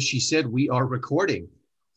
[0.00, 1.46] As she said, we are recording.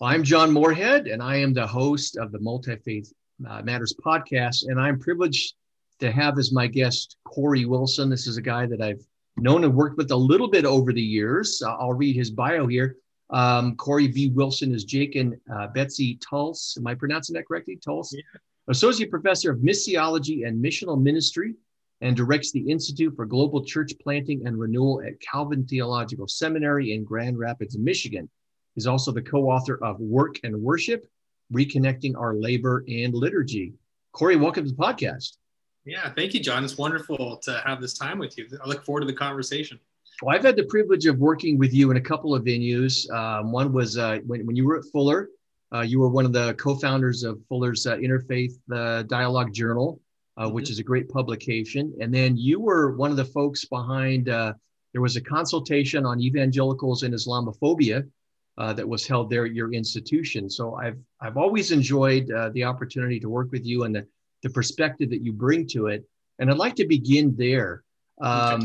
[0.02, 3.14] I'm John Morehead, and I am the host of the Multi Faith
[3.48, 4.68] uh, Matters podcast.
[4.68, 5.54] And I'm privileged
[6.02, 8.10] to have as my guest Cory Willson.
[8.10, 9.02] This is a guy that I've
[9.38, 11.62] known and worked with a little bit over the years.
[11.66, 12.98] Uh, I'll read his bio here.
[13.30, 14.32] Um, Cory V.
[14.32, 16.76] Willson is Jake and uh, Betsy Tulse.
[16.78, 17.78] Am I pronouncing that correctly?
[17.78, 18.14] Tulse?
[18.14, 18.22] Yeah.
[18.68, 21.56] Associate Professor of Missiology and Missional Ministry
[22.04, 27.06] and directs the Institute for Global Church Planting and Renewal at Calvin Theological Seminary in
[27.06, 28.30] Grand Rapids, Michigan.
[28.76, 31.06] He's also the co author of Work and Worship
[31.54, 33.72] Reconnecting Our Labor and Liturgy.
[34.12, 35.38] Cory, welcome to the podcast.
[35.86, 36.66] Yeah, thank you, John.
[36.66, 38.48] It's wonderful to have this time with you.
[38.62, 39.80] I look forward to the conversation.
[40.22, 43.10] Well, I've had the privilege of working with you in a couple of venues.
[43.12, 45.30] Um, one was uh, when, when you were at Fuller,
[45.74, 50.02] uh, you were one of the co founders of Fuller's uh, Interfaith uh, Dialogue Journal
[50.38, 50.72] uh, which mm-hmm.
[50.74, 51.94] is a great publication.
[52.02, 54.54] And then you were one of the folks behind, uh,
[54.94, 58.10] there was a consultation on evangelicals and Islamophobia
[58.58, 60.50] uh, that was held there at your institution.
[60.50, 64.06] So I've, I've always enjoyed uh, the opportunity to work with you and the,
[64.44, 66.04] the perspective that you bring to it.
[66.40, 67.84] And I'd like to begin there.
[68.22, 68.64] Um.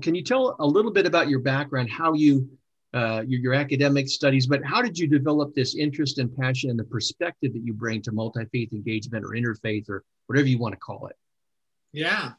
[0.00, 2.48] Can you tell a little bit about your background, how you
[2.94, 6.78] uh, your, your, academic studies, but how did you develop this interest and passion and
[6.78, 10.72] the perspective that you bring to multi faith engagement or interfaith or whatever you want
[10.72, 11.16] to call it?
[11.92, 12.32] Yeah.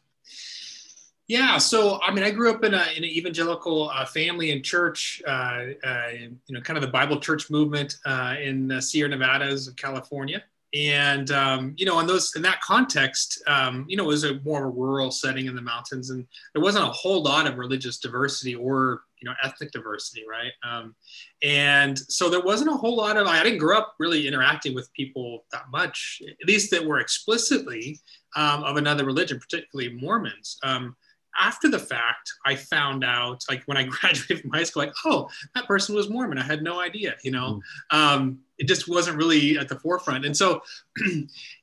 [1.27, 4.65] Yeah, so I mean, I grew up in, a, in an evangelical uh, family and
[4.65, 9.09] church, uh, uh, you know, kind of the Bible church movement uh, in the Sierra
[9.09, 14.03] Nevadas of California and um, you know in those in that context um, you know
[14.03, 17.47] it was a more rural setting in the mountains and there wasn't a whole lot
[17.47, 20.95] of religious diversity or you know ethnic diversity right um,
[21.43, 24.91] and so there wasn't a whole lot of i didn't grow up really interacting with
[24.93, 27.99] people that much at least that were explicitly
[28.35, 30.95] um, of another religion particularly mormons um,
[31.39, 35.29] after the fact, I found out, like when I graduated from high school, like, oh,
[35.55, 36.37] that person was Mormon.
[36.37, 37.61] I had no idea, you know.
[37.91, 37.97] Mm.
[37.97, 40.25] Um, it just wasn't really at the forefront.
[40.25, 40.61] And so,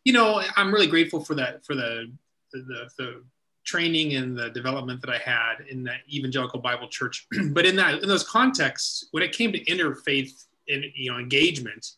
[0.04, 2.10] you know, I'm really grateful for that, for the,
[2.52, 3.24] the, the
[3.66, 7.26] training and the development that I had in that evangelical Bible church.
[7.50, 11.92] but in that, in those contexts, when it came to interfaith in, you know, engagement,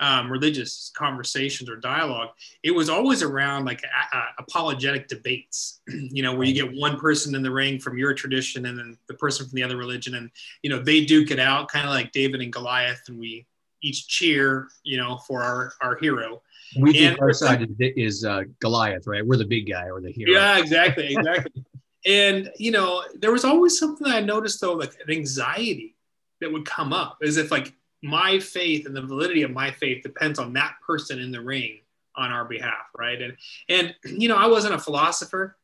[0.00, 2.30] um, religious conversations or dialogue,
[2.62, 6.98] it was always around like a, a, apologetic debates, you know, where you get one
[6.98, 10.14] person in the ring from your tradition and then the person from the other religion,
[10.14, 10.30] and
[10.62, 13.46] you know they duke it out, kind of like David and Goliath, and we
[13.82, 16.42] each cheer, you know, for our our hero.
[16.80, 19.24] We think our side is uh, Goliath, right?
[19.24, 20.32] We're the big guy or the hero.
[20.32, 21.64] Yeah, exactly, exactly.
[22.06, 25.96] and you know, there was always something I noticed though, like an anxiety
[26.40, 27.72] that would come up, as if like
[28.04, 31.80] my faith and the validity of my faith depends on that person in the ring
[32.16, 33.34] on our behalf right and
[33.68, 35.56] and you know i wasn't a philosopher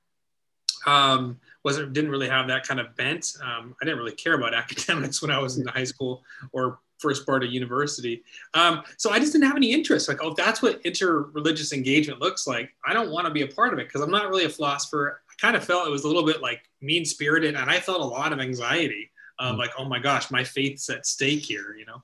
[0.86, 4.54] um wasn't didn't really have that kind of bent um, i didn't really care about
[4.64, 8.22] academics when i was in high school or first part of university.
[8.54, 10.08] Um, so i just didn't have any interest.
[10.08, 12.70] Like oh that's what interreligious engagement looks like.
[12.86, 15.22] I don't want to be a part of it because i'm not really a philosopher.
[15.30, 18.00] I kind of felt it was a little bit like mean spirited and i felt
[18.00, 21.86] a lot of anxiety um, like oh my gosh my faith's at stake here you
[21.86, 22.02] know?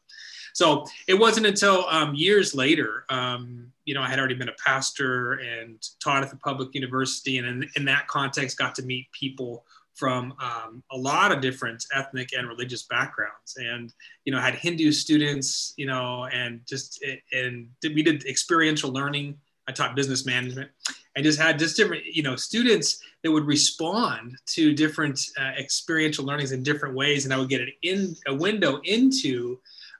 [0.57, 4.55] So it wasn't until um, years later, um, you know, I had already been a
[4.65, 9.13] pastor and taught at the public university, and in, in that context, got to meet
[9.13, 13.93] people from um, a lot of different ethnic and religious backgrounds, and
[14.25, 19.39] you know, had Hindu students, you know, and just and we did experiential learning.
[19.69, 20.71] I taught business management,
[21.17, 26.25] and just had just different, you know, students that would respond to different uh, experiential
[26.25, 29.59] learnings in different ways, and I would get an in a window into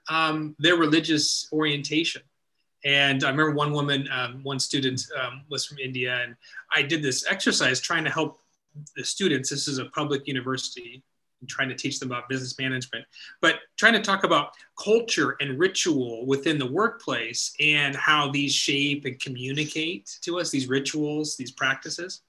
[0.09, 2.21] um, their religious orientation.
[2.85, 6.35] And I remember one woman, um, one student um, was from India, and
[6.73, 8.39] I did this exercise trying to help
[8.95, 9.49] the students.
[9.49, 11.03] This is a public university,
[11.39, 13.05] and trying to teach them about business management,
[13.41, 14.53] but trying to talk about
[14.83, 20.67] culture and ritual within the workplace and how these shape and communicate to us, these
[20.67, 22.21] rituals, these practices.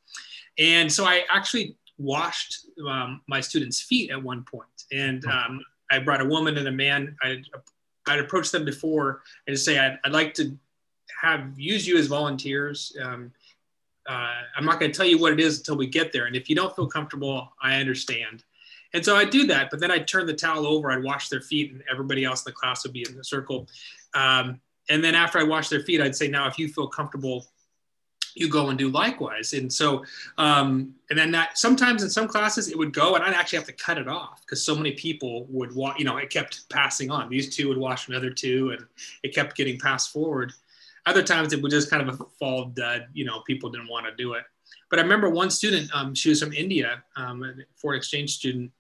[0.59, 5.61] And so I actually washed um, my students' feet at one point, and um,
[5.91, 7.17] I brought a woman and a man.
[7.23, 7.45] I'd,
[8.07, 10.57] I'd approached them before and say, I'd, I'd like to
[11.21, 12.95] have use you as volunteers.
[13.03, 13.33] Um,
[14.09, 16.25] uh, I'm not going to tell you what it is until we get there.
[16.25, 18.45] And if you don't feel comfortable, I understand.
[18.95, 21.43] And so I'd do that, but then I'd turn the towel over, I'd wash their
[21.43, 23.69] feet, and everybody else in the class would be in the circle.
[24.15, 27.47] Um, and then after I wash their feet, I'd say, now if you feel comfortable,
[28.35, 29.53] you go and do likewise.
[29.53, 30.05] And so,
[30.39, 33.67] um, and then that sometimes in some classes it would go, and I'd actually have
[33.67, 35.73] to cut it off because so many people would.
[35.99, 37.29] You know, it kept passing on.
[37.29, 38.87] These two would wash another two, and
[39.23, 40.53] it kept getting passed forward.
[41.07, 43.09] Other times it would just kind of a fall dead.
[43.13, 44.45] You know, people didn't want to do it.
[44.91, 48.71] But I remember one student, um, she was from India, um, a foreign exchange student,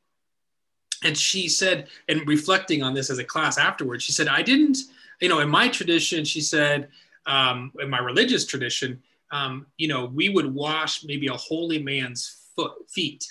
[1.05, 4.79] and she said, and reflecting on this as a class afterwards, she said, I didn't,
[5.21, 6.89] you know, in my tradition, she said,
[7.27, 12.51] um, in my religious tradition, um, you know, we would wash maybe a holy man's
[12.57, 13.31] foot, feet,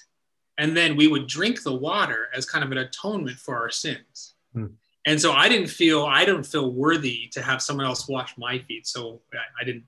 [0.57, 4.36] and then we would drink the water as kind of an atonement for our sins.
[4.54, 4.68] Hmm.
[5.07, 8.59] And so I didn't feel I don't feel worthy to have someone else wash my
[8.59, 9.86] feet, so I, I didn't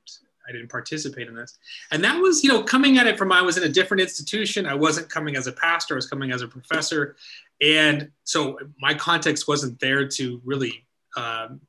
[0.47, 1.59] I didn't participate in this.
[1.91, 4.65] And that was, you know, coming at it from I was in a different institution.
[4.65, 7.17] I wasn't coming as a pastor, I was coming as a professor.
[7.61, 10.85] And so my context wasn't there to really
[11.15, 11.59] um,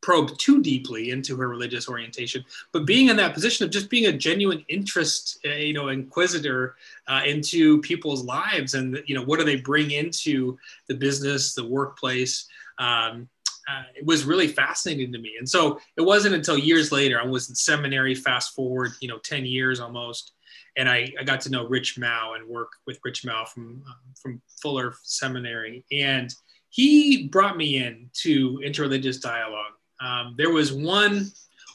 [0.00, 2.44] probe too deeply into her religious orientation.
[2.72, 6.76] But being in that position of just being a genuine interest, uh, you know, inquisitor
[7.08, 10.58] uh, into people's lives and, you know, what do they bring into
[10.88, 12.48] the business, the workplace.
[12.78, 13.28] Um,
[13.68, 15.34] uh, it was really fascinating to me.
[15.38, 19.18] And so it wasn't until years later, I was in seminary, fast forward, you know,
[19.18, 20.32] 10 years almost.
[20.76, 24.14] And I, I got to know Rich Mouw and work with Rich Mouw from, um,
[24.20, 25.84] from Fuller Seminary.
[25.92, 26.34] And
[26.70, 29.72] he brought me in to interreligious dialogue.
[30.00, 31.26] Um, there was one,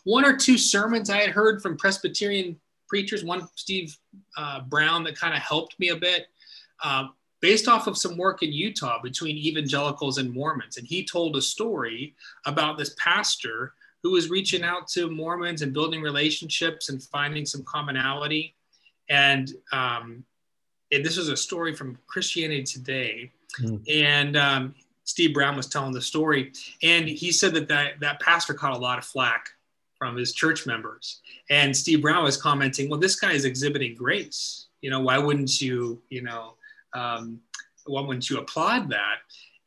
[0.03, 2.59] one or two sermons I had heard from Presbyterian
[2.89, 3.95] preachers, one Steve
[4.35, 6.27] uh, Brown that kind of helped me a bit.
[6.83, 7.13] Um,
[7.47, 10.75] based off of some work in Utah between evangelicals and Mormons.
[10.75, 12.13] And he told a story
[12.45, 13.73] about this pastor
[14.03, 18.53] who was reaching out to Mormons and building relationships and finding some commonality.
[19.07, 20.25] And, um,
[20.91, 23.31] and this was a story from Christianity Today.
[23.61, 23.81] Mm.
[23.89, 26.51] And um, Steve Brown was telling the story.
[26.83, 29.51] And he said that, that that pastor caught a lot of flack
[29.97, 31.21] from his church members.
[31.49, 34.65] And Steve Brown was commenting, well, this guy is exhibiting grace.
[34.81, 36.56] You know, why wouldn't you, you know,
[36.97, 37.39] um,
[37.87, 39.17] wouldn't you applaud that?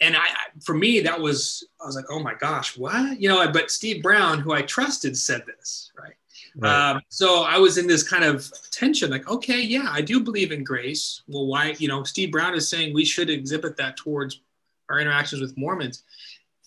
[0.02, 0.24] And I,
[0.62, 3.20] for me, that was, I was like, oh my gosh, what?
[3.20, 6.14] You know, but Steve Brown, who I trusted, said this, right?
[6.56, 6.90] right.
[6.90, 10.52] Um, so I was in this kind of tension, like, okay, yeah, I do believe
[10.52, 11.22] in grace.
[11.28, 14.40] Well, why, you know, Steve Brown is saying we should exhibit that towards
[14.88, 16.02] our interactions with Mormons.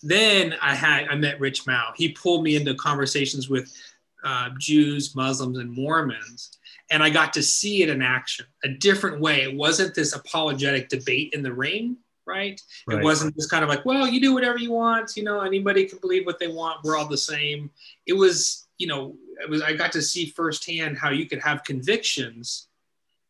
[0.03, 1.93] Then I had, I met Rich Mouw.
[1.95, 3.73] He pulled me into conversations with
[4.23, 6.59] uh, Jews, Muslims, and Mormons
[6.93, 9.41] and I got to see it in action, a different way.
[9.41, 11.97] It wasn't this apologetic debate in the ring,
[12.27, 12.61] right?
[12.85, 12.99] right?
[12.99, 15.85] It wasn't this kind of like, well, you do whatever you want, you know, anybody
[15.85, 16.83] can believe what they want.
[16.83, 17.71] We're all the same.
[18.05, 21.63] It was, you know, it was I got to see firsthand how you could have
[21.63, 22.67] convictions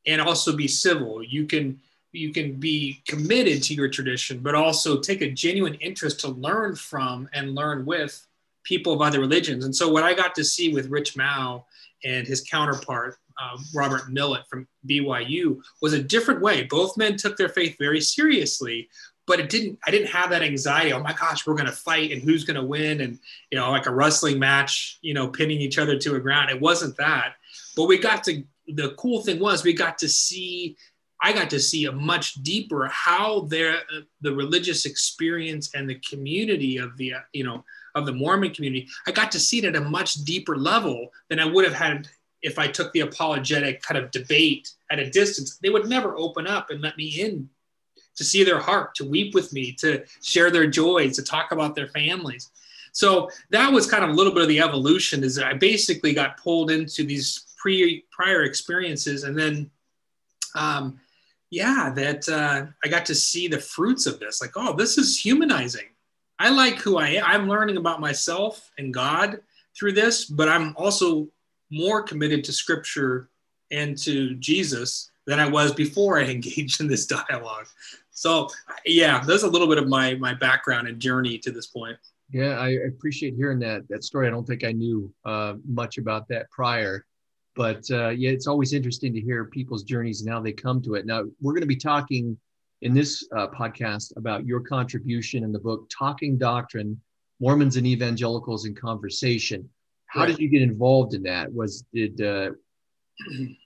[0.05, 1.23] and also be civil.
[1.23, 1.79] You can
[2.11, 6.75] you can be committed to your tradition, but also take a genuine interest to learn
[6.75, 8.27] from and learn with
[8.63, 9.63] people of other religions.
[9.63, 11.63] And so what I got to see with Rich Mouw
[12.03, 16.63] and his counterpart uh, Robert Millet from BYU was a different way.
[16.63, 18.89] Both men took their faith very seriously,
[19.25, 19.79] but it didn't.
[19.85, 20.93] I didn't have that anxiety.
[20.93, 23.19] Oh my gosh, we're going to fight and who's going to win, and
[23.51, 26.49] you know, like a wrestling match, you know, pinning each other to a ground.
[26.49, 27.35] It wasn't that.
[27.75, 28.43] But we got to.
[28.67, 30.75] The cool thing was we got to see.
[31.21, 33.77] I got to see a much deeper how their
[34.21, 37.63] the religious experience and the community of the you know
[37.95, 38.89] of the Mormon community.
[39.07, 42.09] I got to see it at a much deeper level than I would have had
[42.43, 46.45] if I took the apologetic kind of debate at a distance, they would never open
[46.45, 47.49] up and let me in
[48.15, 51.73] to see their heart, to weep with me, to share their joys, to talk about
[51.73, 52.51] their families.
[52.91, 56.13] So that was kind of a little bit of the evolution is that I basically
[56.13, 59.71] got pulled into these pre prior experiences and then
[60.55, 60.99] um,
[61.49, 64.41] yeah, that uh, I got to see the fruits of this.
[64.41, 65.87] Like, oh, this is humanizing.
[66.39, 67.23] I like who I am.
[67.25, 69.39] I'm learning about myself and God
[69.77, 71.27] through this, but I'm also
[71.73, 73.29] more committed to scripture
[73.71, 77.65] and to Jesus than I was before I engaged in this dialogue.
[78.11, 78.47] So
[78.85, 81.97] yeah, there's a little bit of my my background and journey to this point.
[82.31, 84.27] Yeah, I appreciate hearing that that story.
[84.27, 87.05] I don't think I knew uh, much about that prior,
[87.55, 90.93] but uh, yeah, it's always interesting to hear people's journeys and how they come to
[90.95, 91.05] it.
[91.05, 92.37] Now we're going to be talking
[92.81, 96.99] in this uh, podcast about your contribution in the book "Talking Doctrine:
[97.39, 99.67] Mormons and Evangelicals in Conversation."
[100.13, 100.27] How right.
[100.27, 101.51] did you get involved in that?
[101.51, 102.51] Was did uh,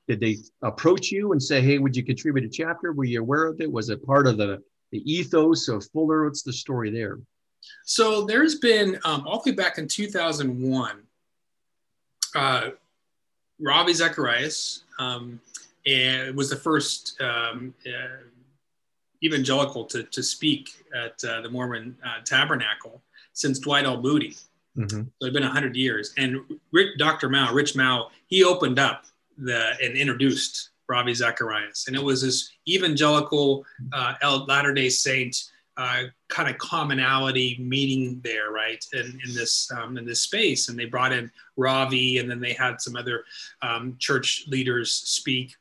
[0.07, 3.47] did they approach you and say, "Hey, would you contribute a chapter?" Were you aware
[3.47, 3.69] of it?
[3.69, 6.23] Was it part of the the ethos of Fuller?
[6.23, 7.19] What's the story there?
[7.83, 11.03] So there's been um, all the way back in 2001,
[12.33, 12.69] uh,
[13.59, 15.41] Ravi Zacharias um,
[15.85, 18.23] and was the first um, uh,
[19.21, 23.01] evangelical to, to speak at uh, the Mormon uh, Tabernacle
[23.33, 24.01] since Dwight L.
[24.01, 24.37] Moody.
[24.77, 25.01] Mm-hmm.
[25.01, 26.13] So it's been 100 years.
[26.17, 26.41] And
[26.71, 27.29] Rick, Dr.
[27.29, 29.05] Mouw, Rich Mouw, he opened up
[29.37, 31.85] the and introduced Ravi Zacharias.
[31.87, 34.15] And it was this evangelical uh,
[34.47, 35.35] Latter day Saint
[35.77, 38.83] uh, kind of commonality meeting there, right?
[38.93, 42.53] In, in this um, in this space, and they brought in Ravi, and then they
[42.53, 43.25] had some other
[43.61, 45.55] um, church leaders speak,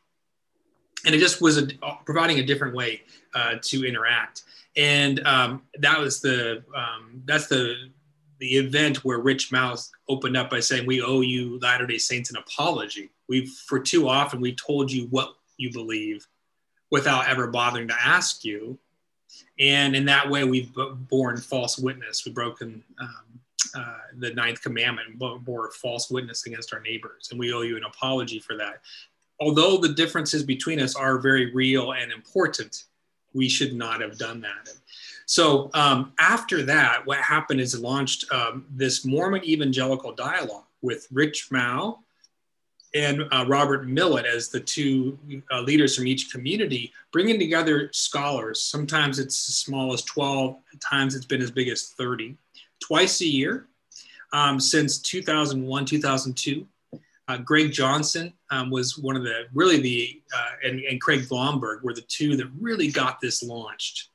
[1.04, 1.68] and it just was a,
[2.06, 3.02] providing a different way
[3.34, 4.44] uh, to interact.
[4.74, 7.90] And um, that was the um, that's the
[8.38, 9.76] the event where Rich Mouw
[10.08, 13.10] opened up by saying, "We owe you Latter Day Saints an apology.
[13.28, 16.26] We've for too often we told you what you believe."
[16.90, 18.78] without ever bothering to ask you
[19.58, 20.72] and in that way we've
[21.08, 23.40] borne false witness we've broken um,
[23.74, 27.84] uh, the ninth commandment bore false witness against our neighbors and we owe you an
[27.84, 28.80] apology for that
[29.40, 32.84] although the differences between us are very real and important
[33.34, 34.72] we should not have done that
[35.26, 41.48] so um, after that what happened is launched um, this mormon evangelical dialogue with rich
[41.50, 41.98] Mouw
[42.94, 45.18] and uh, Robert Millet as the two
[45.52, 48.62] uh, leaders from each community, bringing together scholars.
[48.62, 52.36] Sometimes it's as small as 12, at times it's been as big as 30,
[52.80, 53.66] twice a year
[54.32, 56.66] um, since 2001, 2002.
[57.28, 61.82] Uh, Greg Johnson um, was one of the really the, uh, and, and, Craig Blomberg
[61.82, 64.10] were the two that really got this launched.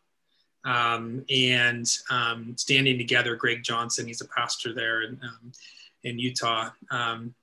[0.63, 5.51] Um, and um, standing together, Greg Johnson, he's a pastor there in, um,
[6.03, 7.33] in Utah um,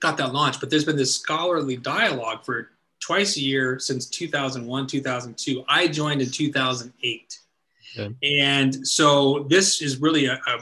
[0.00, 2.70] got that launched, but there's been this scholarly dialogue for
[3.00, 5.64] twice a year since 2001, 2002.
[5.68, 7.38] I joined in 2008.
[8.22, 10.58] And so this is really a, a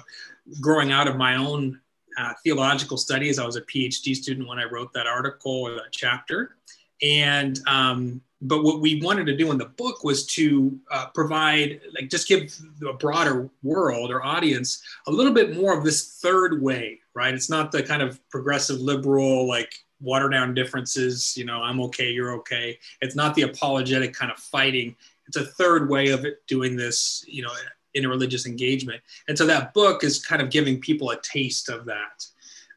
[0.61, 1.81] growing out of my own
[2.17, 3.39] uh, theological studies.
[3.39, 6.57] I was a PhD student when I wrote that article or that chapter.
[7.03, 11.81] And, um, but what we wanted to do in the book was to uh, provide,
[11.95, 12.55] like, just give
[12.89, 17.35] a broader world or audience a little bit more of this third way right?
[17.35, 22.11] It's not the kind of progressive liberal, like water down differences, you know, I'm okay,
[22.11, 22.79] you're okay.
[23.01, 24.97] It's not the apologetic kind of fighting.
[25.27, 27.53] It's a third way of doing this, you know,
[27.95, 29.01] in a religious engagement.
[29.29, 32.27] And so that book is kind of giving people a taste of that.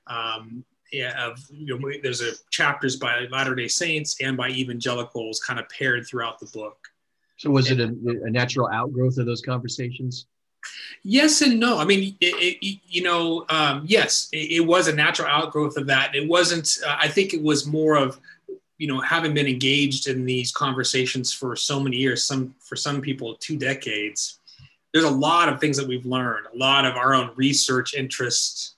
[0.05, 0.63] Um,
[1.17, 5.67] of, you know, there's a chapters by Latter Day Saints and by evangelicals kind of
[5.69, 6.87] paired throughout the book.
[7.37, 10.25] So was and, it a, a natural outgrowth of those conversations?
[11.03, 11.77] Yes and no.
[11.77, 15.87] I mean, it, it, you know, um, yes, it, it, was a natural outgrowth of
[15.87, 16.15] that.
[16.15, 16.79] It wasn't.
[16.85, 18.19] Uh, I think it was more of,
[18.77, 22.25] you know, having been engaged in these conversations for so many years.
[22.25, 24.39] Some for some people, two decades.
[24.93, 26.47] There's a lot of things that we've learned.
[26.53, 28.75] A lot of our own research interests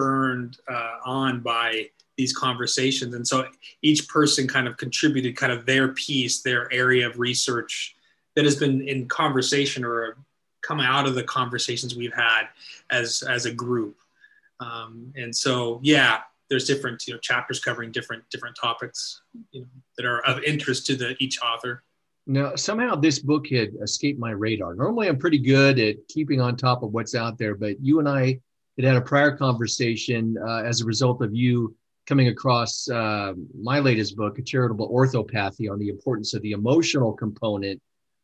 [0.00, 3.46] spurned uh, on by these conversations, and so
[3.82, 7.96] each person kind of contributed kind of their piece, their area of research
[8.34, 10.16] that has been in conversation or
[10.62, 12.44] come out of the conversations we've had
[12.90, 13.96] as as a group.
[14.60, 19.66] Um, and so, yeah, there's different you know chapters covering different different topics you know,
[19.96, 21.82] that are of interest to the each author.
[22.26, 24.74] Now, somehow this book had escaped my radar.
[24.74, 28.08] Normally, I'm pretty good at keeping on top of what's out there, but you and
[28.08, 28.40] I
[28.76, 31.74] had had a prior conversation uh, as a result of you
[32.06, 37.12] coming across uh, my latest book, A Charitable Orthopathy, on the importance of the emotional
[37.12, 37.80] component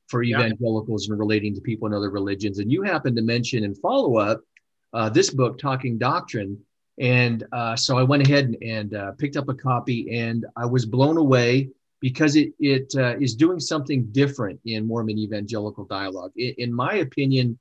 [0.08, 1.12] for evangelicals yeah.
[1.12, 2.58] and relating to people in other religions.
[2.58, 4.40] And you happened to mention in follow up
[4.92, 6.58] uh, this book, Talking Doctrine.
[6.98, 10.64] And uh, so I went ahead and, and uh, picked up a copy, and I
[10.64, 11.68] was blown away
[12.00, 16.32] because it, it uh, is doing something different in Mormon evangelical dialogue.
[16.36, 17.58] In, in my opinion,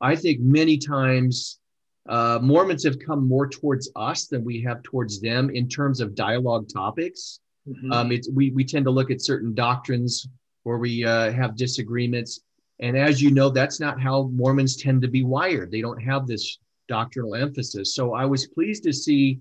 [0.00, 1.58] I think many times
[2.08, 6.14] uh, Mormons have come more towards us than we have towards them in terms of
[6.14, 7.40] dialogue topics.
[7.68, 7.92] Mm-hmm.
[7.92, 10.26] Um, it's, we, we tend to look at certain doctrines
[10.62, 12.40] where we uh, have disagreements.
[12.80, 15.70] And as you know, that's not how Mormons tend to be wired.
[15.70, 17.94] They don't have this doctrinal emphasis.
[17.94, 19.40] So I was pleased to see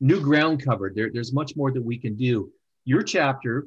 [0.00, 0.94] new ground covered.
[0.94, 2.50] There, there's much more that we can do.
[2.84, 3.66] Your chapter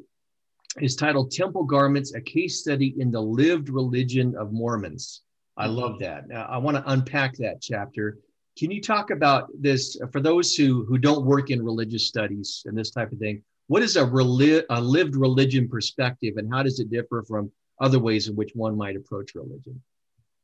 [0.79, 5.23] is titled Temple Garments, a case study in the lived religion of Mormons.
[5.57, 6.27] I love that.
[6.27, 8.19] Now, I want to unpack that chapter.
[8.57, 12.77] Can you talk about this for those who, who don't work in religious studies and
[12.77, 13.43] this type of thing?
[13.67, 17.99] what is a, reli- a lived religion perspective and how does it differ from other
[17.99, 19.81] ways in which one might approach religion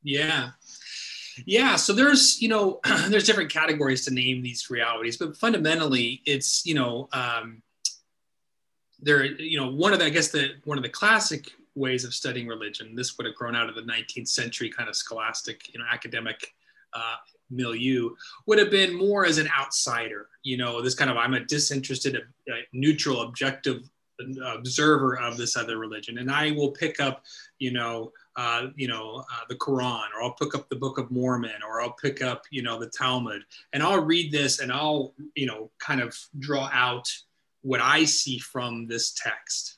[0.03, 0.49] yeah
[1.45, 6.65] yeah so there's you know there's different categories to name these realities but fundamentally it's
[6.65, 7.63] you know um,
[8.99, 12.13] there you know one of the i guess the one of the classic ways of
[12.13, 15.79] studying religion this would have grown out of the 19th century kind of scholastic you
[15.79, 16.53] know academic
[16.93, 17.15] uh,
[17.49, 18.09] milieu
[18.45, 22.15] would have been more as an outsider you know this kind of i'm a disinterested
[22.15, 23.83] a neutral objective
[24.45, 27.23] observer of this other religion, and I will pick up,
[27.59, 31.11] you know, uh, you know, uh, the Quran, or I'll pick up the Book of
[31.11, 35.13] Mormon, or I'll pick up, you know, the Talmud, and I'll read this, and I'll,
[35.35, 37.07] you know, kind of draw out
[37.61, 39.77] what I see from this text.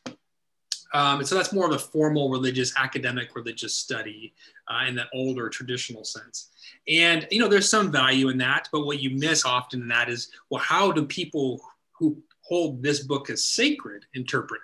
[0.94, 4.34] Um, and so that's more of a formal religious, academic religious study
[4.68, 6.50] uh, in the older traditional sense.
[6.88, 10.10] And, you know, there's some value in that, but what you miss often in that
[10.10, 14.62] is, well, how do people who hold this book as sacred interpret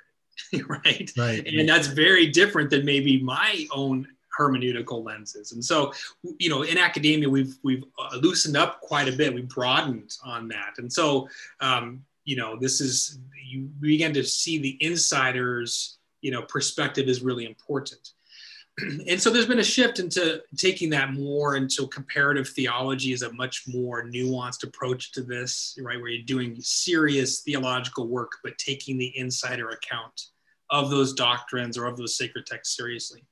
[0.54, 0.68] it?
[0.68, 1.12] right?
[1.18, 1.46] right?
[1.46, 5.52] And that's very different than maybe my own hermeneutical lenses.
[5.52, 5.94] And so,
[6.40, 9.34] you know, in academia, we've we've uh, loosened up quite a bit.
[9.34, 10.76] We've broadened on that.
[10.78, 11.28] And so,
[11.60, 17.22] um, you know, this is you begin to see the insiders you know perspective is
[17.22, 18.12] really important
[19.08, 23.34] and so there's been a shift into taking that more into comparative theology as a
[23.34, 28.98] much more nuanced approach to this right where you're doing serious theological work but taking
[28.98, 30.28] the insider account
[30.70, 33.26] of those doctrines or of those sacred texts seriously.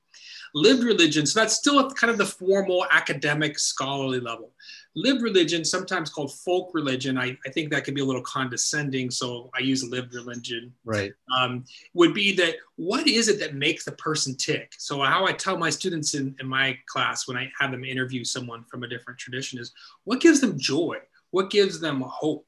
[0.54, 4.52] Lived religion so that's still kind of the formal academic scholarly level
[4.94, 9.10] lived religion, sometimes called folk religion, I, I think that could be a little condescending,
[9.10, 10.72] so I use lived religion.
[10.84, 11.12] Right.
[11.38, 14.72] Um, would be that what is it that makes the person tick?
[14.78, 18.24] So, how I tell my students in, in my class when I have them interview
[18.24, 19.72] someone from a different tradition is
[20.04, 20.96] what gives them joy?
[21.30, 22.46] What gives them hope?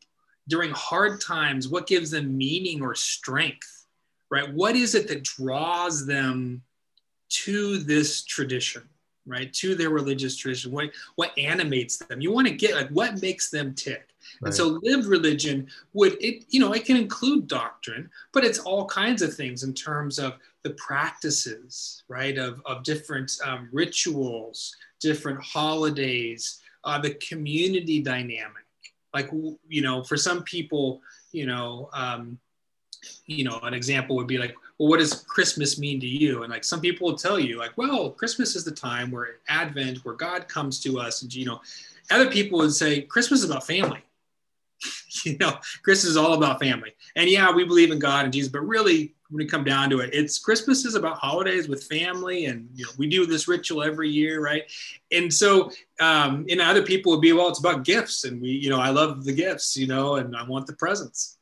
[0.48, 3.86] During hard times, what gives them meaning or strength?
[4.30, 4.52] Right?
[4.52, 6.62] What is it that draws them
[7.28, 8.88] to this tradition?
[9.26, 12.20] Right to their religious tradition what what animates them.
[12.20, 14.08] You want to get like what makes them tick.
[14.40, 14.48] Right.
[14.48, 18.86] and so lived religion would it you know it can include doctrine but it's all
[18.86, 25.42] kinds of things in terms of the practices right of, of different um, rituals different
[25.42, 28.64] holidays uh, the community dynamic.
[29.14, 29.30] Like
[29.68, 31.02] you know for some people
[31.32, 32.38] you know um,
[33.26, 36.42] you know an example would be like well, what does Christmas mean to you?
[36.42, 40.04] And like some people will tell you, like, well, Christmas is the time where Advent,
[40.04, 41.22] where God comes to us.
[41.22, 41.60] And, you know,
[42.10, 44.00] other people would say Christmas is about family.
[45.24, 45.52] you know,
[45.84, 46.94] Christmas is all about family.
[47.14, 50.00] And yeah, we believe in God and Jesus, but really, when we come down to
[50.00, 53.82] it, it's Christmas is about holidays with family, and you know, we do this ritual
[53.82, 54.64] every year, right?
[55.10, 58.68] And so, um, and other people would be, well, it's about gifts, and we, you
[58.68, 61.38] know, I love the gifts, you know, and I want the presents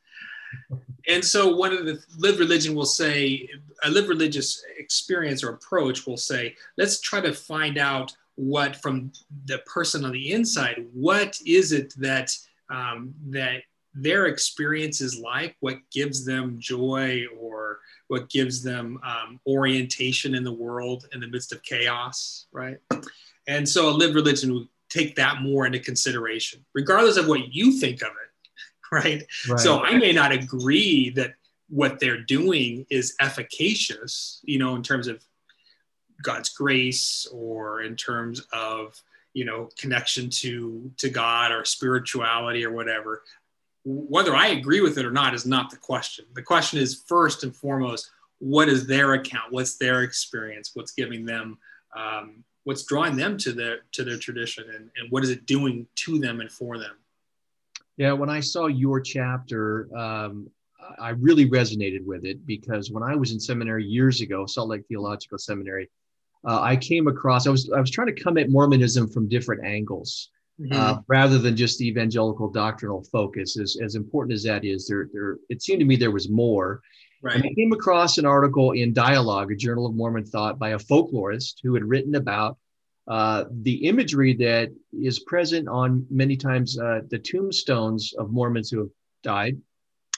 [1.09, 3.49] and so one of the lived religion will say
[3.85, 9.13] a lived religious experience or approach will say let's try to find out what from
[9.47, 12.35] the person on the inside what is it that
[12.71, 13.63] um, that
[13.95, 15.57] their experience is like?
[15.61, 21.29] What gives them joy or what gives them um, orientation in the world in the
[21.29, 22.79] midst of chaos right?
[23.47, 27.73] And so a lived religion would take that more into consideration regardless of what you
[27.73, 28.30] think of it
[28.91, 29.25] right?
[29.49, 29.61] right?
[29.61, 31.35] So I may not agree that
[31.69, 35.23] what they're doing is efficacious, you know, in terms of
[36.23, 39.01] God's grace or in terms of
[39.33, 43.23] you know connection to to God or spirituality or whatever.
[43.85, 46.27] Whether I agree with it or not is not the question.
[46.35, 49.53] The question is first and foremost, what is their account?
[49.53, 50.73] What's their experience?
[50.75, 51.57] What's giving them?
[51.97, 55.87] Um, what's drawing them to their to their tradition, and, and what is it doing
[55.97, 56.97] to them and for them?
[58.01, 60.49] Yeah, when I saw your chapter, um,
[60.99, 64.87] I really resonated with it because when I was in seminary years ago, Salt Lake
[64.89, 65.91] Theological Seminary,
[66.49, 69.67] uh, I came across I was I was trying to come at Mormonism from different
[69.67, 70.31] angles.
[70.59, 70.73] Mm-hmm.
[70.73, 75.37] Uh, rather than just evangelical doctrinal focus, as, as important as that is, there, there
[75.51, 76.81] it seemed to me there was more.
[77.21, 77.37] Right.
[77.37, 80.79] And I came across an article in Dialogue, a Journal of Mormon Thought, by a
[80.79, 82.57] folklorist who had written about
[83.11, 88.79] uh, the imagery that is present on many times uh, the tombstones of Mormons who
[88.79, 88.91] have
[89.23, 89.61] died,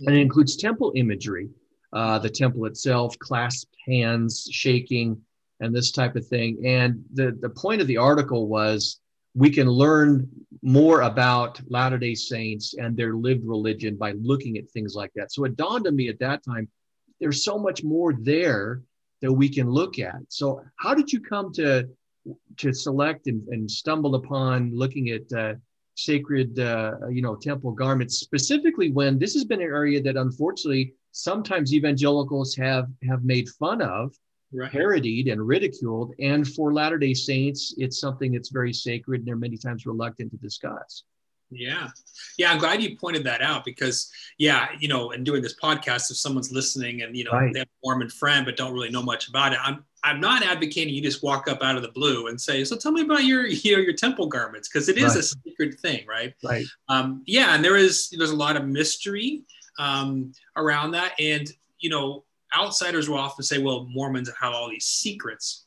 [0.07, 1.48] and it includes temple imagery,
[1.94, 5.20] uh, the temple itself, clasped hands, shaking,
[5.61, 6.62] and this type of thing.
[6.66, 9.00] And the, the point of the article was
[9.35, 10.28] we can learn
[10.62, 15.33] more about Latter day Saints and their lived religion by looking at things like that.
[15.33, 16.68] So it dawned on me at that time
[17.22, 18.83] there's so much more there
[19.22, 20.20] that we can look at.
[20.28, 21.88] So, how did you come to
[22.59, 25.55] to select and, and stumble upon looking at uh,
[25.95, 30.95] sacred, uh, you know, temple garments, specifically when this has been an area that unfortunately
[31.11, 34.15] sometimes evangelicals have have made fun of,
[34.53, 34.71] right.
[34.71, 36.15] parodied, and ridiculed.
[36.19, 40.31] And for Latter Day Saints, it's something that's very sacred, and they're many times reluctant
[40.31, 41.05] to discuss.
[41.55, 41.89] Yeah.
[42.39, 42.51] Yeah.
[42.51, 46.17] I'm glad you pointed that out because, yeah, you know, and doing this podcast, if
[46.17, 47.53] someone's listening and, you know, right.
[47.53, 50.43] they have a Mormon friend but don't really know much about it, I'm, I'm not
[50.43, 53.25] advocating you just walk up out of the blue and say, "So tell me about
[53.25, 55.17] your, you know, your temple garments," because it is right.
[55.17, 56.35] a sacred thing, right?
[56.43, 56.67] Right.
[56.88, 59.43] Um, yeah, and there is there's a lot of mystery
[59.79, 62.25] um, around that, and you know,
[62.57, 65.65] outsiders will often say, well, Mormons have all these secrets.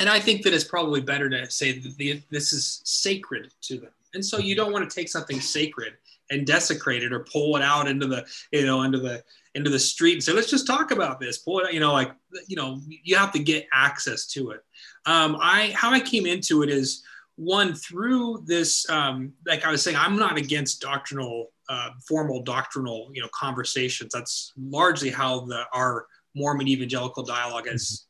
[0.00, 3.78] And I think that it's probably better to say that the, this is sacred to
[3.78, 3.90] them.
[4.14, 5.94] And so you don't want to take something sacred
[6.30, 9.22] and desecrate it or pull it out into the, you know, into the,
[9.54, 11.42] into the street and say, let's just talk about this.
[11.46, 12.12] It, you know, like,
[12.48, 14.64] you know, you have to get access to it.
[15.06, 17.02] Um, I, how I came into it is
[17.36, 23.10] one through this, um, like I was saying, I'm not against doctrinal uh, formal doctrinal
[23.12, 24.12] you know conversations.
[24.12, 28.06] That's largely how the our Mormon evangelical dialogue has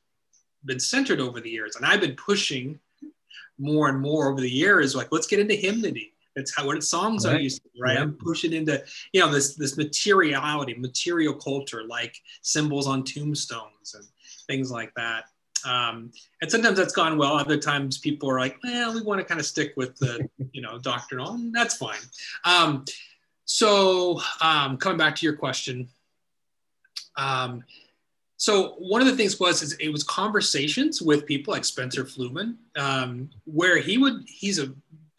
[0.64, 2.78] been centered over the years, and I've been pushing
[3.58, 4.94] more and more over the years.
[4.94, 6.13] Like, let's get into hymnody.
[6.34, 7.36] That's how what songs right.
[7.36, 7.94] are used to, right?
[7.94, 8.02] Yeah.
[8.02, 14.04] I'm pushing into you know this this materiality, material culture, like symbols on tombstones and
[14.46, 15.24] things like that.
[15.64, 17.34] Um, and sometimes that's gone well.
[17.34, 20.60] Other times people are like, well, we want to kind of stick with the, you
[20.60, 22.00] know, doctrinal, and that's fine.
[22.44, 22.84] Um,
[23.46, 25.88] so um, coming back to your question,
[27.16, 27.64] um,
[28.36, 32.56] so one of the things was is it was conversations with people like Spencer Fluhman,
[32.76, 34.74] um, where he would he's a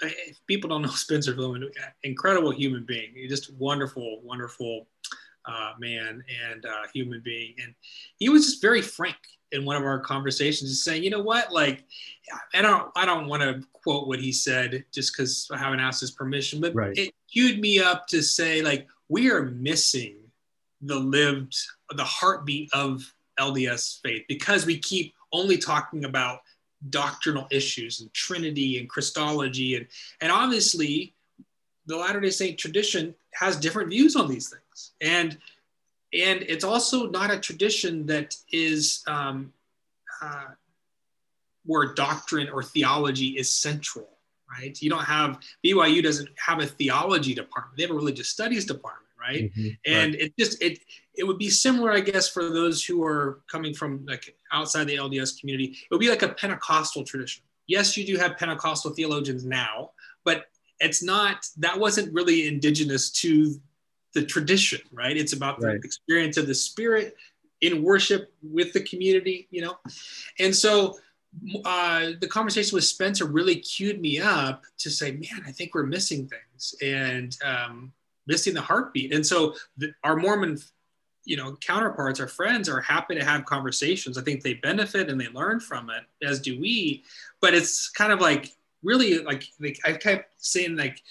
[0.05, 1.69] if people don't know Spencer Fluhman,
[2.03, 4.87] incredible human being, just wonderful, wonderful
[5.45, 7.73] uh, man and uh, human being, and
[8.17, 9.17] he was just very frank
[9.51, 11.85] in one of our conversations, just saying, you know what, like
[12.53, 16.01] I don't I don't want to quote what he said just because I haven't asked
[16.01, 16.97] his permission, but right.
[16.97, 20.17] it queued me up to say like we are missing
[20.81, 21.55] the lived
[21.95, 23.01] the heartbeat of
[23.39, 26.39] LDS faith because we keep only talking about
[26.89, 29.87] doctrinal issues and Trinity and Christology and
[30.21, 31.15] and obviously
[31.85, 34.91] the Latter Day Saint tradition has different views on these things.
[35.01, 35.37] And
[36.13, 39.51] and it's also not a tradition that is um,
[40.21, 40.45] uh,
[41.65, 44.07] where doctrine or theology is central,
[44.49, 44.81] right?
[44.81, 49.04] You don't have BYU doesn't have a theology department; they have a religious studies department,
[49.27, 49.43] right?
[49.43, 50.21] Mm-hmm, and right.
[50.21, 50.79] it just it
[51.15, 54.97] it would be similar, I guess, for those who are coming from like outside the
[54.97, 55.65] LDS community.
[55.65, 57.43] It would be like a Pentecostal tradition.
[57.67, 59.91] Yes, you do have Pentecostal theologians now,
[60.23, 60.45] but
[60.79, 63.55] it's not that wasn't really indigenous to
[64.13, 65.15] the tradition, right?
[65.15, 65.81] It's about right.
[65.81, 67.15] the experience of the Spirit
[67.61, 69.77] in worship with the community, you know,
[70.39, 70.97] and so
[71.65, 75.85] uh, the conversation with Spencer really queued me up to say, man, I think we're
[75.85, 77.91] missing things and um,
[78.27, 79.13] missing the heartbeat.
[79.13, 80.59] And so the, our Mormon,
[81.25, 84.17] you know, counterparts, our friends are happy to have conversations.
[84.17, 87.03] I think they benefit and they learn from it, as do we.
[87.41, 88.51] But it's kind of like
[88.83, 91.01] really like, like I kept saying like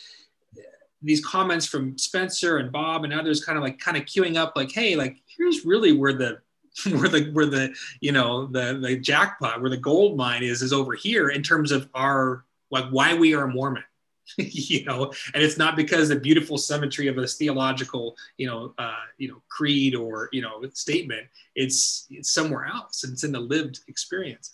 [1.05, 4.55] these comments from Spencer and Bob and others, kind of like kind of queuing up
[4.57, 6.39] like, hey, like here's really where the
[6.91, 10.73] where the where the you know the the jackpot where the gold mine is is
[10.73, 13.85] over here in terms of our like why we are Mormon.
[14.39, 19.05] you know, and it's not because the beautiful symmetry of a theological, you know, uh,
[19.19, 21.27] you know, creed or you know statement.
[21.55, 23.05] It's it's somewhere else.
[23.05, 24.53] and It's in the lived experience.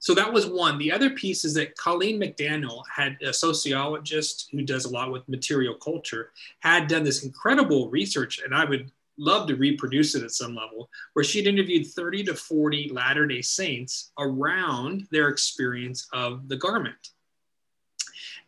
[0.00, 0.78] So that was one.
[0.78, 5.28] The other piece is that Colleen McDannell had a sociologist who does a lot with
[5.28, 6.30] material culture,
[6.60, 10.88] had done this incredible research, and I would love to reproduce it at some level,
[11.14, 17.10] where she'd interviewed 30 to 40 Latter day Saints around their experience of the garment.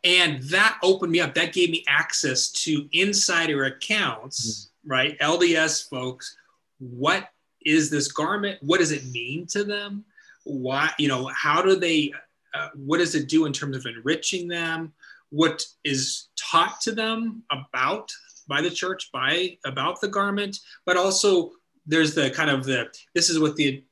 [0.03, 1.35] And that opened me up.
[1.35, 4.91] That gave me access to insider accounts, mm-hmm.
[4.91, 5.19] right?
[5.19, 6.37] LDS folks.
[6.79, 7.29] What
[7.65, 8.59] is this garment?
[8.63, 10.05] What does it mean to them?
[10.45, 12.13] Why, you know, how do they,
[12.55, 14.93] uh, what does it do in terms of enriching them?
[15.29, 18.11] What is taught to them about
[18.49, 21.53] by the church by about the garment, but also
[21.87, 23.83] there's the kind of the this is what the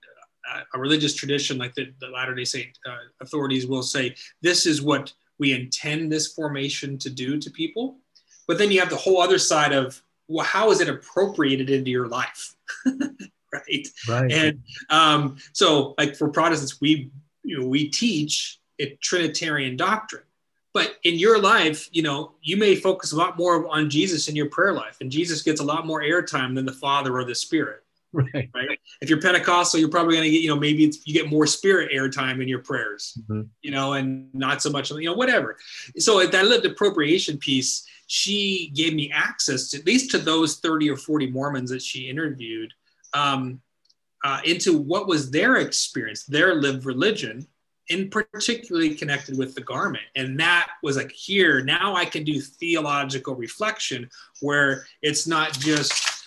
[0.52, 4.66] uh, a religious tradition like the, the Latter Day Saint uh, authorities will say this
[4.66, 7.98] is what we intend this formation to do to people,
[8.46, 11.90] but then you have the whole other side of well, how is it appropriated into
[11.90, 12.54] your life,
[12.86, 13.88] right?
[14.06, 14.30] Right.
[14.30, 17.10] And um, so, like for Protestants, we
[17.42, 20.22] you know we teach a Trinitarian doctrine
[20.78, 24.36] but in your life you know you may focus a lot more on jesus in
[24.36, 27.34] your prayer life and jesus gets a lot more airtime than the father or the
[27.34, 31.12] spirit right right if you're pentecostal you're probably going to get you know maybe you
[31.12, 33.42] get more spirit airtime in your prayers mm-hmm.
[33.60, 35.56] you know and not so much you know whatever
[35.98, 40.90] so that lived appropriation piece she gave me access to at least to those 30
[40.90, 42.72] or 40 mormons that she interviewed
[43.12, 43.60] um,
[44.24, 47.46] uh, into what was their experience their lived religion
[47.88, 50.04] in particularly connected with the garment.
[50.14, 56.17] And that was like, here, now I can do theological reflection where it's not just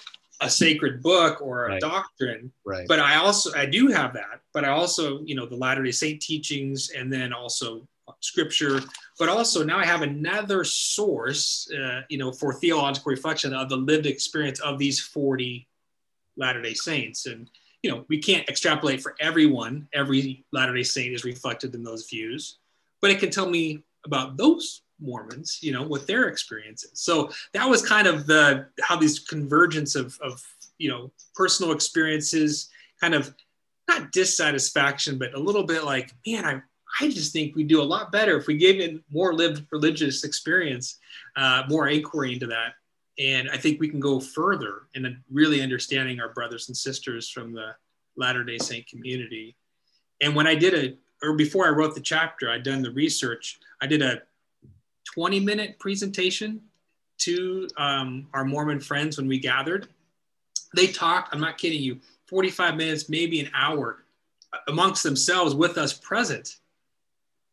[0.42, 1.82] a sacred book or a right.
[1.82, 2.88] doctrine, right.
[2.88, 6.22] but I also, I do have that, but I also, you know, the Latter-day Saint
[6.22, 7.88] teachings and then also
[8.20, 8.82] scripture,
[9.20, 13.78] but also now I have another source, uh, you know, for theological reflection of the
[13.78, 15.68] lived experience of these 40
[16.38, 17.28] Latter-day Saints.
[17.28, 17.50] And,
[17.84, 19.88] you know, we can't extrapolate for everyone.
[19.94, 22.58] Every Latter day Saint is reflected in those views,
[23.02, 26.92] but it can tell me about those Mormons, you know, what their experiences.
[26.94, 30.42] So that was kind of the how these convergence of, of
[30.78, 33.34] you know personal experiences, kind of
[33.88, 36.62] not dissatisfaction, but a little bit like, man, I
[37.00, 40.24] I just think we do a lot better if we gave it more lived religious
[40.24, 41.00] experience,
[41.36, 42.74] uh, more inquiry into that.
[43.18, 47.54] And I think we can go further in really understanding our brothers and sisters from
[47.54, 47.76] the
[48.16, 49.56] Latter day Saint community.
[50.22, 53.60] And when I did it, or before I wrote the chapter, I'd done the research.
[53.82, 54.22] I did a
[55.14, 56.62] 20 minute presentation
[57.20, 59.88] to um, our Mormon friends when we gathered.
[60.76, 64.04] They talked, I'm not kidding you, 45 minutes, maybe an hour
[64.68, 66.58] amongst themselves with us present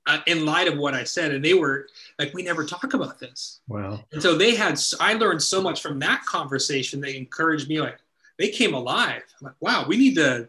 [0.07, 1.33] uh, in light of what I said.
[1.33, 1.87] And they were
[2.19, 3.61] like, we never talk about this.
[3.69, 4.01] Wow.
[4.13, 7.01] And so they had, I learned so much from that conversation.
[7.01, 7.99] They encouraged me, like,
[8.39, 9.23] they came alive.
[9.41, 10.49] I'm like, wow, we need to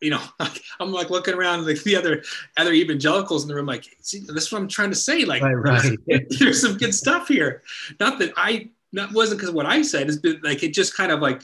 [0.00, 0.22] you know,
[0.80, 2.22] I'm like looking around like the other
[2.56, 5.24] other evangelicals in the room, like, see, this is what I'm trying to say.
[5.24, 5.98] Like, right, right.
[6.38, 7.62] there's some good stuff here.
[8.00, 11.20] Not that I not wasn't because what I said is like it just kind of
[11.20, 11.42] like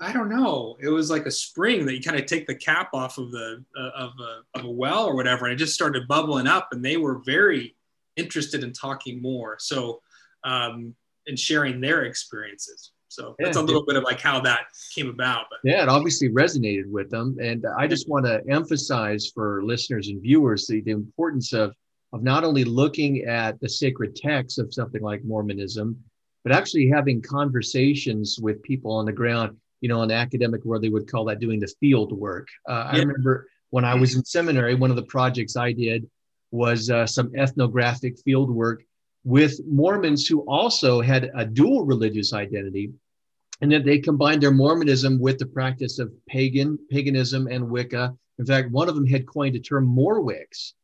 [0.00, 0.76] I don't know.
[0.80, 3.64] It was like a spring that you kind of take the cap off of the
[3.76, 6.68] uh, of, a, of a well or whatever, and it just started bubbling up.
[6.70, 7.74] And they were very
[8.16, 9.56] interested in talking more.
[9.58, 10.00] So,
[10.44, 10.94] um,
[11.26, 12.92] and sharing their experiences.
[13.18, 15.46] So yeah, that's a little bit of like how that came about.
[15.50, 15.58] But.
[15.64, 17.36] Yeah, it obviously resonated with them.
[17.42, 21.74] And I just want to emphasize for listeners and viewers the, the importance of,
[22.12, 25.96] of not only looking at the sacred texts of something like Mormonism,
[26.44, 29.56] but actually having conversations with people on the ground.
[29.80, 32.48] You know, in the academic world, they would call that doing the field work.
[32.68, 32.98] Uh, yeah.
[32.98, 36.08] I remember when I was in seminary, one of the projects I did
[36.50, 38.82] was uh, some ethnographic field work
[39.24, 42.92] with Mormons who also had a dual religious identity,
[43.60, 48.16] and that they combined their Mormonism with the practice of pagan paganism and Wicca.
[48.38, 50.74] In fact, one of them had coined a term Morwicks.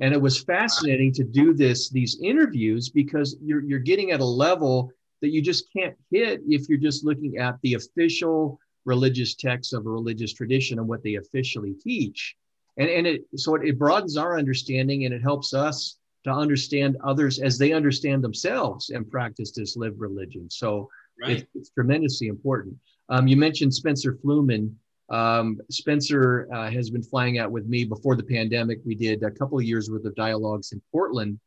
[0.00, 4.24] And it was fascinating to do this, these interviews, because you're, you're getting at a
[4.24, 9.72] level that you just can't hit if you're just looking at the official religious texts
[9.72, 12.36] of a religious tradition and what they officially teach.
[12.76, 16.96] And, and it, so it, it broadens our understanding and it helps us to understand
[17.02, 20.48] others as they understand themselves and practice this lived religion.
[20.50, 20.88] So
[21.20, 21.38] right.
[21.38, 22.76] it, it's tremendously important.
[23.08, 24.74] Um, you mentioned Spencer Fluhman.
[25.10, 28.80] Um, Spencer uh, has been flying out with me before the pandemic.
[28.84, 31.38] We did a couple of years worth of dialogues in Portland,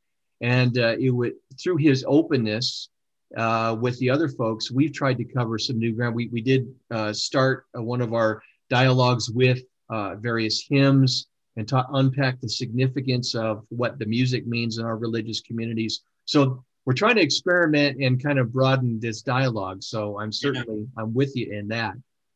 [0.41, 2.89] and uh, it would through his openness
[3.37, 6.15] uh, with the other folks, we've tried to cover some new ground.
[6.15, 11.67] We we did uh, start uh, one of our dialogues with uh, various hymns and
[11.67, 16.01] to unpack the significance of what the music means in our religious communities.
[16.25, 19.83] So we're trying to experiment and kind of broaden this dialogue.
[19.83, 21.01] So I'm certainly yeah.
[21.03, 21.93] I'm with you in that.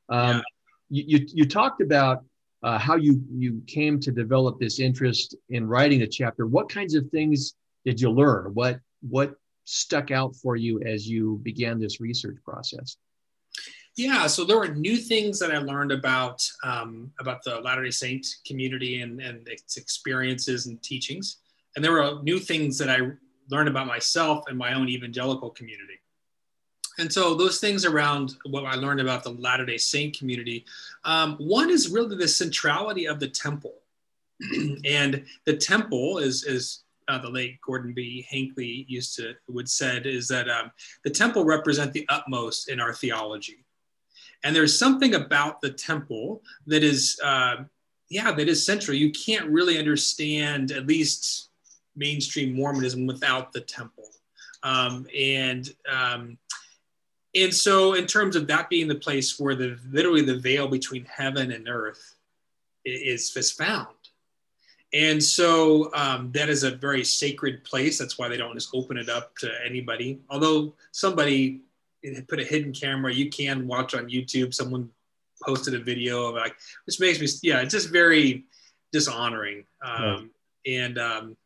[0.09, 0.41] Um, yeah.
[0.89, 2.23] you, you, you talked about
[2.63, 6.47] uh, how you you came to develop this interest in writing a chapter.
[6.47, 7.55] What kinds of things
[7.85, 8.53] did you learn?
[8.53, 12.97] What what stuck out for you as you began this research process?
[13.97, 17.91] Yeah, so there were new things that I learned about um, about the Latter Day
[17.91, 21.37] Saint community and, and its experiences and teachings,
[21.75, 23.11] and there were new things that I
[23.49, 25.99] learned about myself and my own evangelical community.
[26.97, 30.65] And so those things around what I learned about the Latter Day Saint community,
[31.03, 33.73] um, one is really the centrality of the temple,
[34.85, 38.25] and the temple is is uh, the late Gordon B.
[38.29, 40.71] Hinckley used to would said is that um,
[41.03, 43.65] the temple represent the utmost in our theology
[44.45, 47.63] and there's something about the temple that is, uh,
[48.09, 48.95] yeah, that is central.
[48.95, 51.49] You can't really understand at least
[51.95, 54.09] mainstream Mormonism without the temple.
[54.63, 56.37] Um, and um,
[57.35, 61.05] and so, in terms of that being the place where the literally the veil between
[61.05, 62.15] heaven and earth
[62.83, 63.95] is, is found,
[64.93, 67.97] and so um, that is a very sacred place.
[67.97, 70.19] That's why they don't just open it up to anybody.
[70.29, 71.61] Although somebody
[72.27, 73.13] put a hidden camera.
[73.13, 74.53] You can watch on YouTube.
[74.53, 74.89] Someone
[75.43, 76.55] posted a video of like,
[76.85, 78.45] which makes me, yeah, it's just very
[78.91, 79.65] dishonoring.
[79.83, 80.31] Um,
[80.67, 81.37] And, um,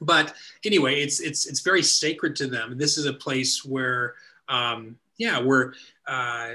[0.00, 0.34] but
[0.64, 2.78] anyway, it's, it's, it's very sacred to them.
[2.78, 4.14] This is a place where,
[4.48, 5.74] um, yeah, where,
[6.06, 6.54] uh,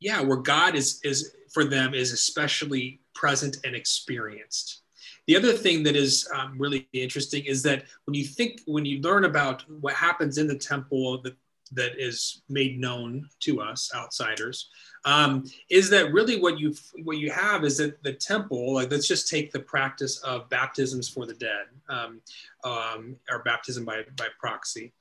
[0.00, 4.82] yeah, where God is, is for them is especially present and experienced.
[5.26, 9.00] The other thing that is um, really interesting is that when you think, when you
[9.00, 11.34] learn about what happens in the temple, the,
[11.72, 14.68] that is made known to us outsiders
[15.04, 19.08] um, is that really what you what you have is that the temple like let's
[19.08, 22.20] just take the practice of baptisms for the dead um,
[22.64, 24.92] um, or baptism by, by proxy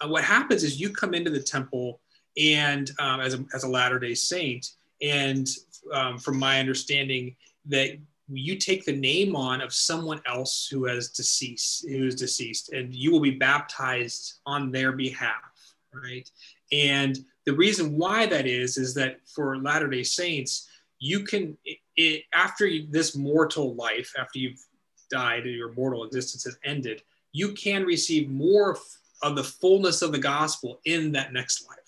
[0.00, 2.00] uh, what happens is you come into the temple
[2.36, 4.72] and um, as, a, as a latter day saint
[5.02, 5.48] and
[5.92, 7.98] um, from my understanding, that
[8.28, 12.94] you take the name on of someone else who has deceased, who is deceased, and
[12.94, 15.52] you will be baptized on their behalf,
[15.92, 16.30] right?
[16.70, 21.78] And the reason why that is is that for Latter Day Saints, you can it,
[21.96, 24.64] it, after this mortal life, after you've
[25.10, 27.02] died, and your mortal existence has ended,
[27.32, 28.78] you can receive more
[29.22, 31.78] of the fullness of the gospel in that next life.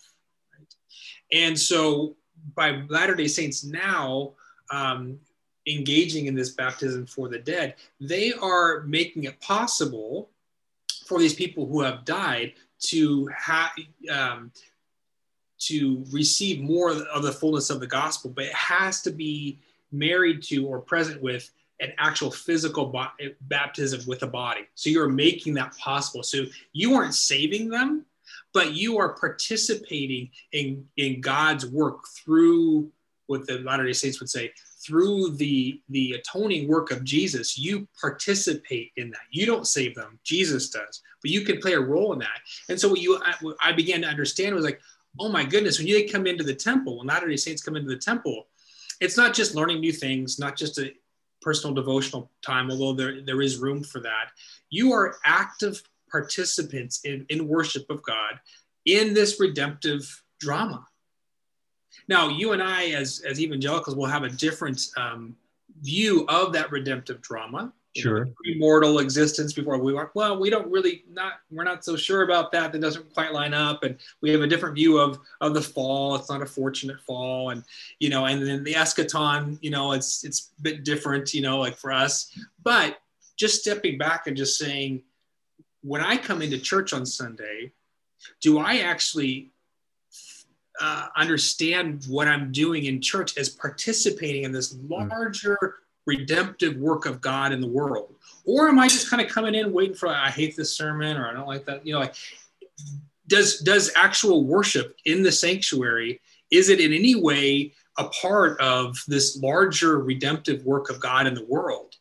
[0.59, 0.75] Right?
[1.33, 2.17] And so,
[2.55, 4.33] by Latter Day Saints now.
[4.71, 5.19] Um,
[5.67, 10.29] engaging in this baptism for the dead, they are making it possible
[11.07, 13.71] for these people who have died to have
[14.11, 14.51] um,
[15.59, 19.59] to receive more of the fullness of the gospel, but it has to be
[19.93, 22.95] married to or present with an actual physical
[23.43, 24.63] baptism with a body.
[24.75, 26.23] So you're making that possible.
[26.23, 28.05] So you aren't saving them,
[28.53, 32.91] but you are participating in, in God's work through
[33.27, 34.53] what the Latter day Saints would say
[34.85, 39.23] through the the atoning work of Jesus, you participate in that.
[39.31, 42.41] You don't save them, Jesus does, but you can play a role in that.
[42.69, 44.81] And so what you I, what I began to understand was like,
[45.19, 47.89] oh my goodness, when you come into the temple, when Latter Day Saints come into
[47.89, 48.47] the temple,
[49.01, 50.93] it's not just learning new things, not just a
[51.43, 54.31] personal devotional time, although there there is room for that.
[54.71, 58.41] You are active participants in in worship of God
[58.85, 60.87] in this redemptive drama
[62.09, 65.37] now, you and I, as as evangelicals, will have a different um,
[65.81, 67.73] view of that redemptive drama.
[67.97, 68.29] Sure.
[68.45, 72.51] Immortal existence before we were well, we don't really not we're not so sure about
[72.51, 72.73] that.
[72.73, 76.17] That doesn't quite line up, and we have a different view of of the fall.
[76.17, 77.63] It's not a fortunate fall, and
[78.01, 79.59] you know, and then the eschaton.
[79.63, 81.33] You know, it's it's a bit different.
[81.35, 82.99] You know, like for us, but
[83.37, 85.03] just stepping back and just saying,
[85.83, 87.73] when I come into church on Sunday,
[88.41, 89.53] do I actually
[90.81, 94.99] uh, understand what I'm doing in church as participating in this hmm.
[95.09, 98.15] larger redemptive work of God in the world?
[98.45, 101.29] Or am I just kind of coming in waiting for I hate this sermon or
[101.29, 101.87] I don't like that?
[101.87, 102.15] You know, like
[103.27, 108.97] does does actual worship in the sanctuary is it in any way a part of
[109.09, 111.95] this larger redemptive work of God in the world?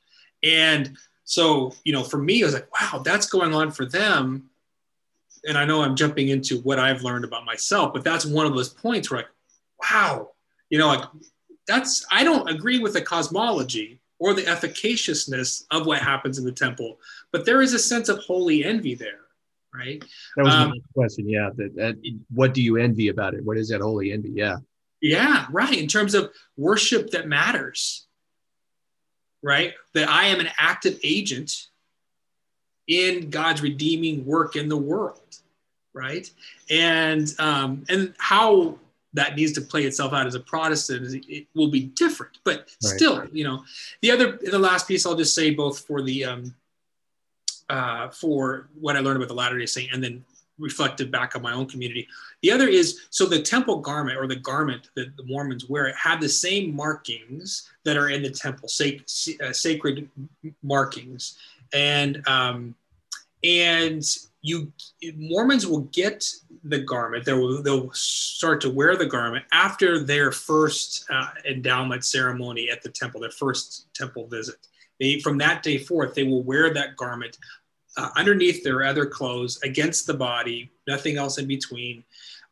[0.44, 4.50] And so, you know, for me, I was like, wow, that's going on for them
[5.46, 8.54] and I know I'm jumping into what I've learned about myself, but that's one of
[8.54, 9.30] those points where like,
[9.82, 10.32] wow,
[10.70, 11.04] you know, like
[11.67, 16.52] that's I don't agree with the cosmology or the efficaciousness of what happens in the
[16.52, 16.99] temple,
[17.32, 19.21] but there is a sense of holy envy there,
[19.73, 20.04] right?
[20.38, 21.28] That was um, my question.
[21.28, 23.43] Yeah, that, that what do you envy about it?
[23.43, 24.32] What is that holy envy?
[24.34, 24.58] Yeah.
[25.02, 25.78] Yeah, right.
[25.78, 28.08] In terms of worship that matters,
[29.41, 29.73] right?
[29.93, 31.67] That I am an active agent
[32.88, 35.39] in God's redeeming work in the world,
[35.93, 36.30] right?
[36.69, 38.80] And um, and how
[39.13, 42.67] that needs to play itself out as a Protestant it will be different, but right.
[42.82, 43.63] still, you know,
[44.02, 46.56] the other the last piece I'll just say both for the um,
[47.69, 50.23] uh, for what I learned about the Latter Day Saint and then
[50.60, 52.08] reflected back on my own community.
[52.41, 55.95] The other is so the temple garment or the garment that the Mormons wear it
[55.95, 59.02] had the same markings that are in the temple, sac-
[59.43, 60.08] uh, sacred
[60.62, 61.38] markings
[61.73, 62.76] and um,
[63.43, 64.04] and
[64.44, 64.72] you
[65.16, 66.24] Mormons will get
[66.66, 67.26] the garment.
[67.26, 72.90] They'll they'll start to wear the garment after their first uh, endowment ceremony at the
[72.90, 74.58] temple, their first temple visit.
[75.00, 77.38] They from that day forth, they will wear that garment
[77.98, 82.04] uh, underneath their other clothes against the body, nothing else in between,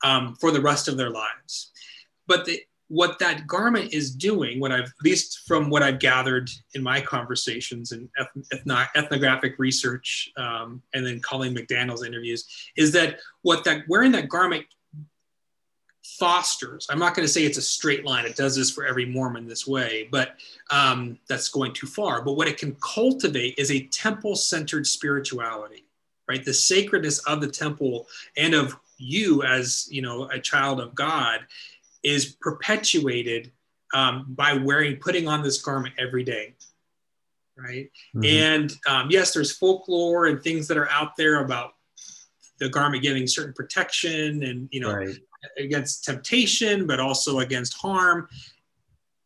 [0.03, 1.71] um, for the rest of their lives.
[2.25, 6.49] But the, what that garment is doing, what I've, at least from what I've gathered
[6.73, 8.09] in my conversations and
[8.53, 14.27] ethno, ethnographic research, um, and then Colleen McDannell's interviews, is that what that wearing that
[14.27, 14.65] garment
[16.03, 16.85] fosters.
[16.89, 18.25] I'm not going to say it's a straight line.
[18.25, 20.35] It does this for every Mormon this way, but
[20.69, 22.21] um, that's going too far.
[22.21, 25.85] But what it can cultivate is a temple-centered spirituality,
[26.27, 26.43] right?
[26.43, 31.39] The sacredness of the temple and of you as you know a child of God
[32.03, 33.51] is perpetuated
[33.93, 36.53] um, by wearing, putting on this garment every day.
[37.57, 37.91] Right.
[38.15, 38.25] Mm-hmm.
[38.25, 41.75] And um, yes, there's folklore and things that are out there about
[42.59, 45.15] the garment giving certain protection and, you know, right.
[45.57, 48.27] against temptation, but also against harm.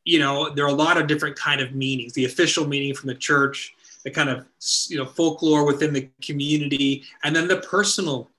[0.03, 3.07] You know, there are a lot of different kind of meanings, the official meaning from
[3.07, 4.45] the church, the kind of,
[4.87, 8.29] you know, folklore within the community, and then the personal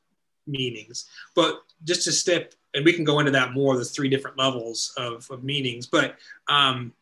[0.47, 1.07] meanings.
[1.35, 3.75] But just to step and we can go into that more.
[3.75, 6.17] There's three different levels of, of meanings, but
[6.47, 6.93] um,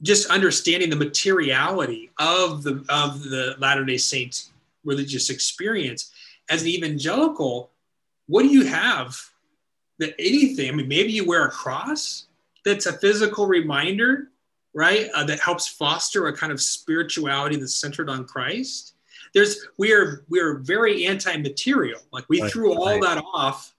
[0.00, 4.52] just understanding the materiality of the of the Latter Day Saints
[4.84, 6.12] religious experience
[6.48, 7.70] as an evangelical.
[8.26, 9.18] What do you have
[9.98, 10.70] that anything?
[10.70, 12.26] I mean, maybe you wear a cross
[12.64, 14.30] that's a physical reminder,
[14.72, 15.10] right?
[15.14, 18.94] Uh, that helps foster a kind of spirituality that's centered on Christ.
[19.34, 22.00] There's we are we are very anti-material.
[22.12, 23.02] Like we right, threw all right.
[23.02, 23.74] that off,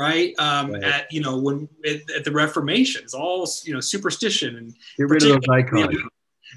[0.00, 0.34] right?
[0.38, 0.82] Um, right?
[0.82, 5.08] At you know when at, at, the Reformation, it's all you know superstition and get
[5.08, 5.92] rid of those icons.
[5.92, 6.08] You know,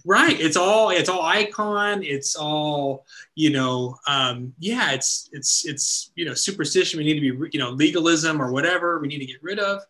[0.06, 6.12] right it's all it's all icon it's all you know um yeah it's it's it's
[6.16, 9.26] you know superstition we need to be you know legalism or whatever we need to
[9.26, 9.82] get rid of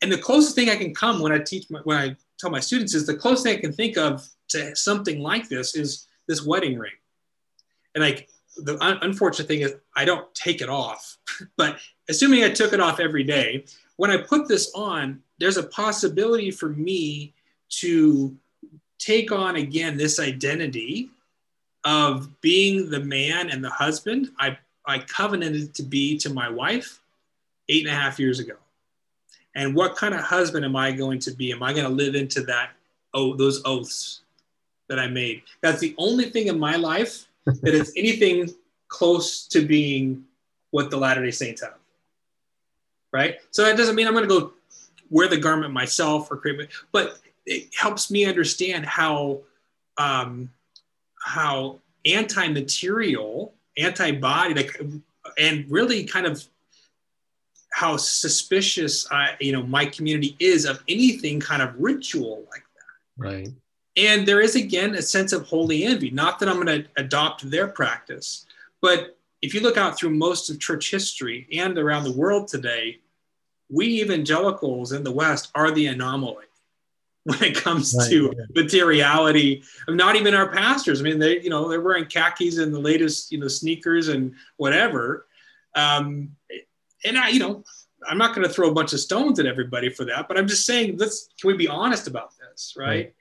[0.00, 2.60] and the closest thing i can come when i teach my, when i tell my
[2.60, 6.46] students is the closest thing i can think of to something like this is this
[6.46, 6.92] wedding ring
[7.96, 8.28] and like
[8.58, 11.18] the un- unfortunate thing is i don't take it off
[11.56, 11.78] but
[12.08, 13.64] assuming i took it off every day
[13.96, 17.32] when i put this on there's a possibility for me
[17.68, 18.36] to
[18.98, 21.10] take on again this identity
[21.84, 27.00] of being the man and the husband I, I covenanted to be to my wife
[27.68, 28.54] eight and a half years ago.
[29.54, 31.52] And what kind of husband am I going to be?
[31.52, 32.70] Am I going to live into that,
[33.12, 34.20] oh, those oaths
[34.88, 35.42] that I made?
[35.60, 38.50] That's the only thing in my life that is anything
[38.88, 40.24] close to being
[40.70, 41.74] what the Latter day Saints have.
[43.12, 43.36] Right?
[43.50, 44.52] So that doesn't mean I'm going to go
[45.10, 49.40] wear the garment myself or create, but it helps me understand how
[49.98, 50.48] um,
[51.22, 54.80] how anti-material, anti-body, like,
[55.38, 56.42] and really kind of
[57.72, 63.24] how suspicious I, you know, my community is of anything kind of ritual like that.
[63.24, 63.48] Right.
[63.96, 66.10] And there is again a sense of holy envy.
[66.10, 68.46] Not that I'm going to adopt their practice,
[68.80, 72.98] but if you look out through most of church history and around the world today,
[73.72, 76.44] we evangelicals in the West are the anomaly
[77.24, 78.44] when it comes right, to yeah.
[78.54, 79.62] materiality.
[79.88, 81.00] Not even our pastors.
[81.00, 84.34] I mean, they you know they're wearing khakis and the latest you know sneakers and
[84.56, 85.26] whatever.
[85.74, 86.36] Um,
[87.04, 87.64] and I you know
[88.08, 90.48] I'm not going to throw a bunch of stones at everybody for that, but I'm
[90.48, 92.86] just saying let's can we be honest about this, right?
[92.86, 93.14] right.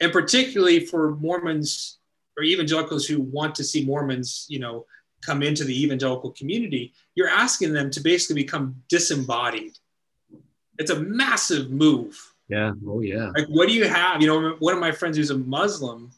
[0.00, 1.98] And particularly for Mormons
[2.36, 4.86] or evangelicals who want to see Mormons, you know,
[5.20, 9.78] come into the evangelical community, you're asking them to basically become disembodied.
[10.82, 12.72] It's a massive move yeah.
[12.86, 13.30] Oh, yeah.
[13.34, 14.20] Like, what do you have?
[14.20, 16.10] You know, one of my friends who's a Muslim,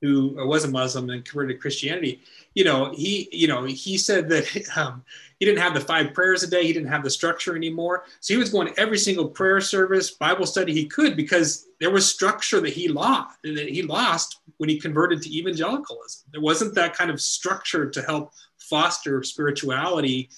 [0.00, 2.20] who was a Muslim and converted to Christianity.
[2.54, 4.46] You know, he, you know, he said that
[4.76, 5.04] um,
[5.38, 6.64] he didn't have the five prayers a day.
[6.64, 8.04] He didn't have the structure anymore.
[8.20, 11.90] So he was going to every single prayer service, Bible study he could because there
[11.90, 13.36] was structure that he lost.
[13.42, 16.30] That he lost when he converted to evangelicalism.
[16.32, 20.30] There wasn't that kind of structure to help foster spirituality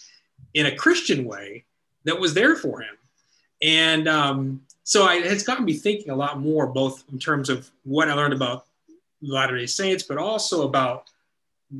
[0.54, 1.64] in a Christian way
[2.02, 2.97] that was there for him.
[3.62, 7.70] And um, so I, it's gotten me thinking a lot more, both in terms of
[7.84, 8.66] what I learned about
[9.20, 11.10] Latter day Saints, but also about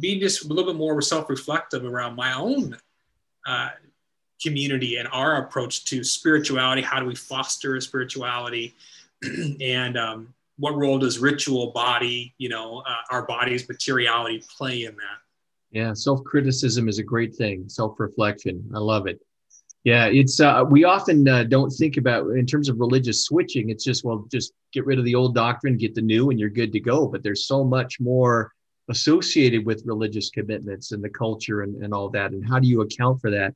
[0.00, 2.76] being just a little bit more self reflective around my own
[3.46, 3.70] uh,
[4.42, 6.82] community and our approach to spirituality.
[6.82, 8.74] How do we foster a spirituality?
[9.60, 14.94] and um, what role does ritual, body, you know, uh, our body's materiality play in
[14.96, 15.18] that?
[15.70, 18.68] Yeah, self criticism is a great thing, self reflection.
[18.74, 19.20] I love it.
[19.84, 23.70] Yeah, it's uh, we often uh, don't think about in terms of religious switching.
[23.70, 26.50] It's just well, just get rid of the old doctrine, get the new, and you're
[26.50, 27.06] good to go.
[27.06, 28.52] But there's so much more
[28.88, 32.32] associated with religious commitments and the culture and, and all that.
[32.32, 33.54] And how do you account for that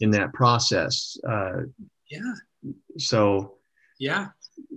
[0.00, 1.16] in that process?
[1.28, 1.62] Uh,
[2.10, 2.34] yeah.
[2.98, 3.58] So.
[3.98, 4.28] Yeah.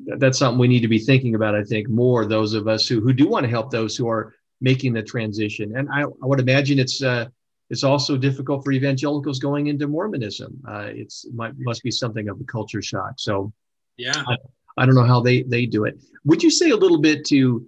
[0.05, 1.55] That's something we need to be thinking about.
[1.55, 4.33] I think more those of us who who do want to help those who are
[4.61, 5.75] making the transition.
[5.75, 7.25] And I, I would imagine it's uh,
[7.69, 10.61] it's also difficult for evangelicals going into Mormonism.
[10.67, 13.13] Uh, it's might, must be something of a culture shock.
[13.17, 13.51] So,
[13.97, 14.37] yeah, I,
[14.77, 16.01] I, don't know how they they do it.
[16.25, 17.65] Would you say a little bit to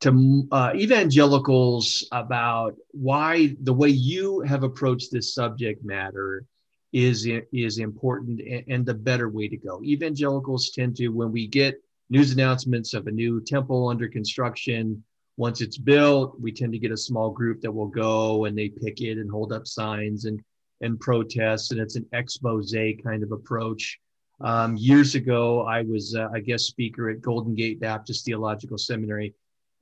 [0.00, 6.44] to uh, evangelicals about why the way you have approached this subject matter
[6.92, 9.80] is is important and, and the better way to go?
[9.84, 15.04] Evangelicals tend to when we get news announcements of a new temple under construction
[15.40, 18.68] once it's built, we tend to get a small group that will go and they
[18.68, 20.38] pick it and hold up signs and
[20.82, 23.98] and protest, and it's an expose kind of approach.
[24.42, 29.34] Um, years ago, I was uh, a guest speaker at Golden Gate Baptist Theological Seminary,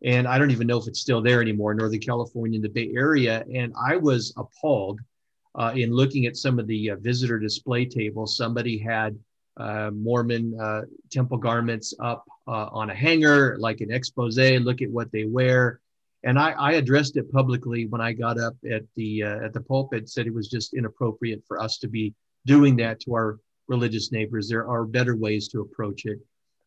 [0.04, 2.92] and I don't even know if it's still there anymore, Northern California in the Bay
[2.94, 3.44] Area.
[3.52, 5.00] And I was appalled
[5.56, 8.36] uh, in looking at some of the uh, visitor display tables.
[8.36, 9.18] Somebody had
[9.58, 14.38] uh, Mormon uh, temple garments up uh, on a hanger, like an expose.
[14.38, 15.80] Look at what they wear.
[16.24, 19.60] And I, I addressed it publicly when I got up at the uh, at the
[19.60, 20.08] pulpit.
[20.08, 22.14] Said it was just inappropriate for us to be
[22.46, 23.38] doing that to our
[23.68, 24.48] religious neighbors.
[24.48, 26.18] There are better ways to approach it.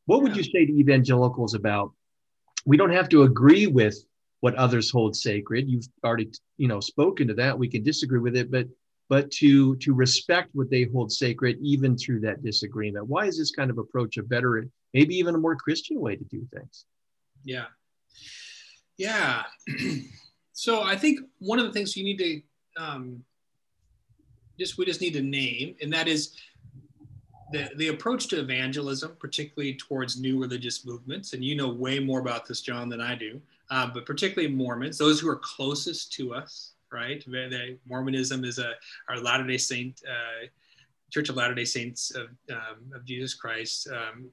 [0.06, 1.92] What would you say to evangelicals about?
[2.66, 3.98] We don't have to agree with
[4.40, 5.70] what others hold sacred.
[5.70, 7.58] You've already you know spoken to that.
[7.58, 8.68] We can disagree with it, but
[9.12, 13.06] but to to respect what they hold sacred even through that disagreement.
[13.08, 16.24] Why is this kind of approach a better maybe even a more christian way to
[16.24, 16.86] do things?
[17.44, 17.66] Yeah.
[18.98, 19.44] Yeah.
[20.54, 23.24] So i think one of the things you need to um,
[24.60, 26.36] just we just need to name and that is
[27.52, 32.20] the, the approach to evangelism particularly towards new religious movements and you know way more
[32.20, 33.42] about this john than i do
[33.72, 37.24] uh, but particularly mormons those who are closest to us right?
[37.26, 38.74] The Mormonism is a
[39.10, 40.48] our Latter Day Saint uh,
[41.12, 44.30] Church of Latter Day Saints of, um, of Jesus Christ um,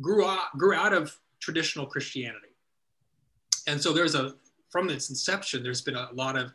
[0.00, 2.54] grew out, grew out of traditional Christianity,
[3.66, 4.34] and so there's a
[4.70, 6.52] from its inception there's been a lot of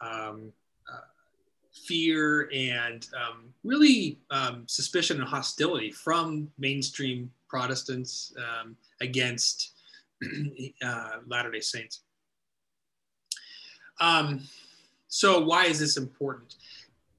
[0.00, 0.52] um,
[0.92, 1.06] uh,
[1.86, 9.72] fear and um, really um, suspicion and hostility from mainstream Protestants um, against
[10.82, 12.02] uh, Latter Day Saints.
[14.00, 14.42] Um,
[15.08, 16.56] so why is this important?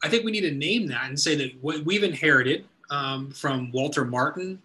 [0.04, 3.72] I think we need to name that and say that what we've inherited um, from
[3.72, 4.62] Walter Martin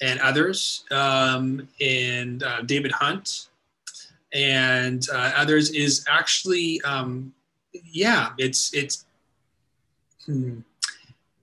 [0.00, 3.48] and others, um, and uh, David Hunt
[4.32, 7.34] and uh, others, is actually, um,
[7.72, 9.04] yeah, it's it's
[10.24, 10.60] hmm,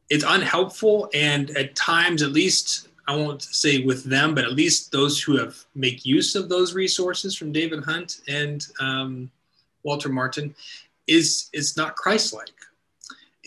[0.10, 4.92] it's unhelpful, and at times, at least I won't say with them, but at least
[4.92, 9.32] those who have make use of those resources from David Hunt and um,
[9.84, 10.56] Walter Martin,
[11.08, 12.52] is is not Christ-like.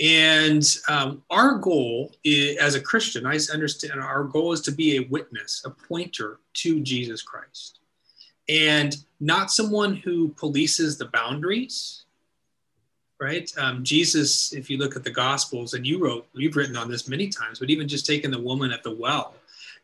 [0.01, 4.97] And um, our goal is, as a Christian, I understand our goal is to be
[4.97, 7.81] a witness, a pointer to Jesus Christ,
[8.49, 12.05] and not someone who polices the boundaries.
[13.23, 13.53] Right?
[13.59, 17.07] Um, Jesus, if you look at the Gospels, and you wrote, you've written on this
[17.07, 19.35] many times, but even just taking the woman at the well,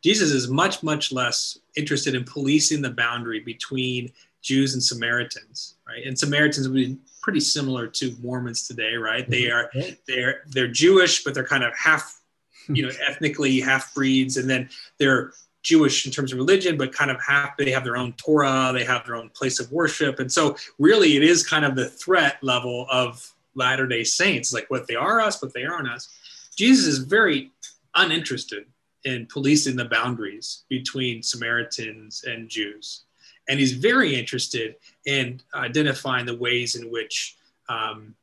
[0.02, 4.10] Jesus is much, much less interested in policing the boundary between
[4.42, 6.04] Jews and Samaritans, right?
[6.06, 9.28] And Samaritans would be pretty similar to Mormons today, right?
[9.28, 9.54] They mhm.
[9.54, 9.70] are
[10.06, 12.20] they're they're Jewish, but they're kind of half,
[12.68, 14.68] you know, ethnically half breeds, and then
[14.98, 15.32] they're
[15.62, 18.84] Jewish in terms of religion, but kind of half they have their own Torah, they
[18.84, 22.38] have their own place of worship, and so really it is kind of the threat
[22.42, 26.08] level of Latter Day Saints, like what they are us, but they aren't us.
[26.56, 27.50] Jesus is very
[27.96, 28.66] uninterested
[29.04, 33.05] in policing the boundaries between Samaritans and Jews
[33.48, 34.76] and he's very interested
[35.06, 37.36] in identifying the ways in which
[37.68, 38.14] um,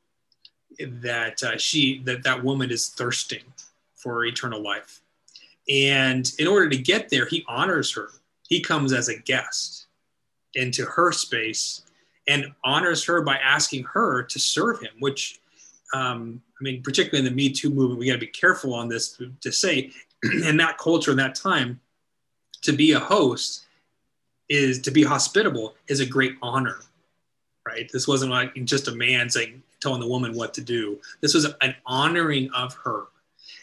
[0.79, 3.43] that uh, she that that woman is thirsting
[3.95, 5.01] for eternal life.
[5.69, 8.09] And in order to get there he honors her.
[8.49, 9.87] He comes as a guest
[10.55, 11.83] into her space
[12.27, 15.39] and honors her by asking her to serve him which
[15.93, 18.87] um, i mean particularly in the me too movement we got to be careful on
[18.87, 19.91] this to, to say
[20.45, 21.79] in that culture in that time
[22.61, 23.65] to be a host
[24.53, 26.77] is to be hospitable is a great honor,
[27.65, 27.89] right?
[27.91, 31.01] This wasn't like just a man saying, telling the woman what to do.
[31.21, 33.07] This was an honoring of her.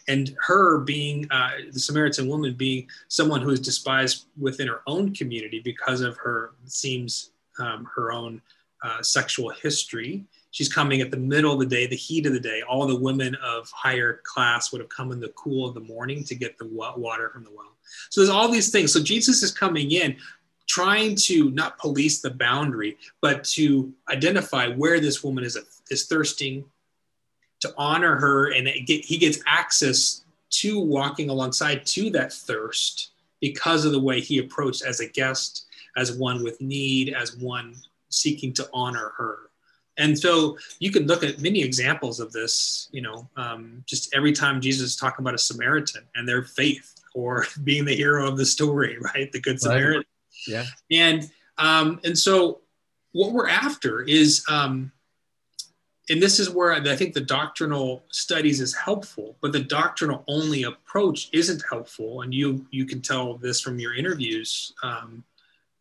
[0.09, 5.15] And her being uh, the Samaritan woman being someone who is despised within her own
[5.15, 7.31] community because of her, seems
[7.61, 8.43] um, her own
[8.83, 10.25] uh, sexual history.
[10.51, 12.63] She's coming at the middle of the day, the heat of the day.
[12.69, 16.25] All the women of higher class would have come in the cool of the morning
[16.25, 17.77] to get the water from the well.
[18.09, 18.93] So there's all these things.
[18.93, 20.17] So Jesus is coming in
[20.71, 25.59] trying to not police the boundary, but to identify where this woman is,
[25.91, 26.65] is thirsting,
[27.59, 33.11] to honor her, and get, he gets access to walking alongside to that thirst
[33.41, 35.67] because of the way he approached as a guest,
[35.97, 37.75] as one with need, as one
[38.09, 39.51] seeking to honor her.
[39.99, 44.33] And so you can look at many examples of this, you know, um, just every
[44.33, 48.37] time Jesus is talking about a Samaritan and their faith or being the hero of
[48.37, 49.33] the story, right?
[49.33, 50.05] The Good Samaritan.
[50.47, 50.65] Yeah.
[50.91, 52.61] And um, and so
[53.13, 54.93] what we're after is, um,
[56.09, 60.65] and this is where I think the doctrinal studies is helpful, but the doctrinal only
[60.65, 62.23] approach isn't helpful.
[62.23, 65.23] And you you can tell this from your interviews um,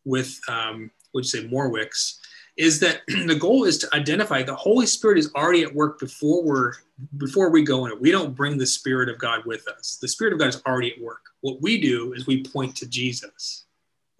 [0.04, 2.18] with um, would you say Morwicks,
[2.56, 6.44] is that the goal is to identify the Holy Spirit is already at work before
[6.44, 6.74] we're
[7.16, 8.00] before we go in it.
[8.00, 9.98] We don't bring the Spirit of God with us.
[10.00, 11.22] The Spirit of God is already at work.
[11.40, 13.64] What we do is we point to Jesus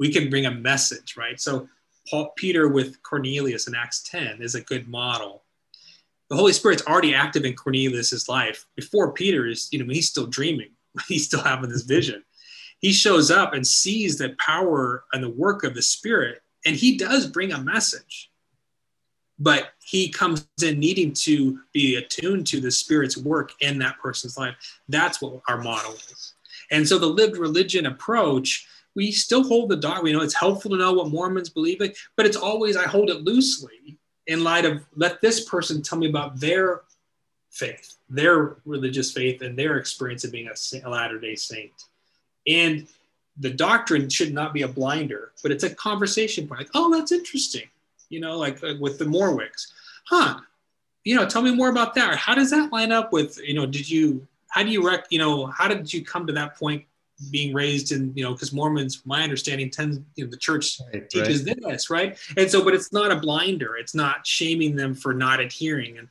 [0.00, 1.38] we can bring a message, right?
[1.38, 1.68] So
[2.08, 5.44] Paul, Peter with Cornelius in Acts 10 is a good model.
[6.30, 10.26] The Holy Spirit's already active in Cornelius's life before Peter is, you know, he's still
[10.26, 10.70] dreaming.
[11.06, 12.24] He's still having this vision.
[12.80, 16.98] He shows up and sees the power and the work of the Spirit, and he
[16.98, 18.32] does bring a message.
[19.38, 24.36] But he comes in needing to be attuned to the Spirit's work in that person's
[24.36, 24.56] life.
[24.88, 26.34] That's what our model is.
[26.72, 30.02] And so the lived religion approach we still hold the dog.
[30.02, 31.78] We know it's helpful to know what Mormons believe,
[32.16, 36.08] but it's always I hold it loosely in light of let this person tell me
[36.08, 36.82] about their
[37.50, 41.72] faith, their religious faith, and their experience of being a, Latter day Saint.
[42.46, 42.86] And
[43.38, 46.60] the doctrine should not be a blinder, but it's a conversation point.
[46.60, 47.68] Like, oh, that's interesting.
[48.08, 49.68] You know, like, like with the Morwicks,
[50.06, 50.40] huh?
[51.04, 52.12] You know, tell me more about that.
[52.12, 55.06] Or how does that line up with, you know, did you, how do you rec,
[55.10, 56.84] you know, how did you come to that point
[57.30, 61.08] being raised in, you know, because Mormons, my understanding, tends, you know, the church right,
[61.10, 61.56] teaches right.
[61.62, 62.18] this, right?
[62.36, 63.76] And so, but it's not a blinder.
[63.76, 65.98] It's not shaming them for not adhering.
[65.98, 66.08] And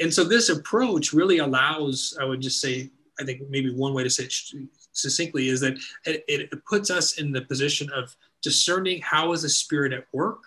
[0.00, 2.90] and so this approach really allows, I would just say,
[3.20, 4.34] I think maybe one way to say it
[4.92, 9.48] succinctly is that it, it puts us in the position of discerning how is the
[9.48, 10.42] spirit at work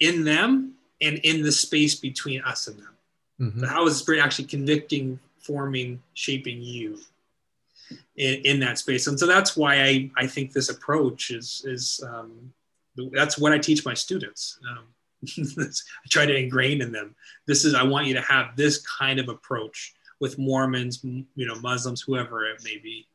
[0.00, 2.86] in them and in the space between us and them.
[3.40, 3.64] Mm-hmm.
[3.64, 6.98] how is the spirit actually convicting, forming, shaping you
[8.20, 9.06] in, in, that space?
[9.06, 12.52] And so that's why I, I think this approach is, is um,
[13.12, 14.58] that's what I teach my students.
[14.70, 14.84] Um,
[15.58, 17.14] I try to ingrain in them.
[17.46, 21.56] This is I want you to have this kind of approach with Mormons, you know,
[21.60, 23.06] Muslims, whoever it may be.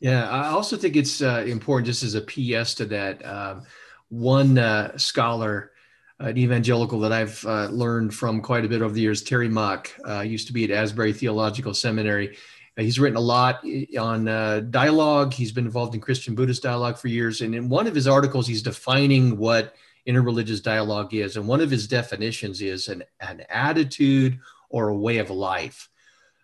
[0.00, 3.24] Yeah, I also think it's uh, important, just as a PS to that.
[3.26, 3.62] Um,
[4.08, 5.72] one uh, scholar,
[6.20, 9.92] an evangelical that I've uh, learned from quite a bit over the years, Terry Muck,
[10.06, 12.36] uh, used to be at Asbury Theological Seminary.
[12.78, 13.64] He's written a lot
[13.98, 15.34] on uh, dialogue.
[15.34, 17.40] He's been involved in Christian Buddhist dialogue for years.
[17.40, 19.74] And in one of his articles, he's defining what
[20.06, 21.36] interreligious dialogue is.
[21.36, 24.38] And one of his definitions is an, an attitude
[24.70, 25.88] or a way of life.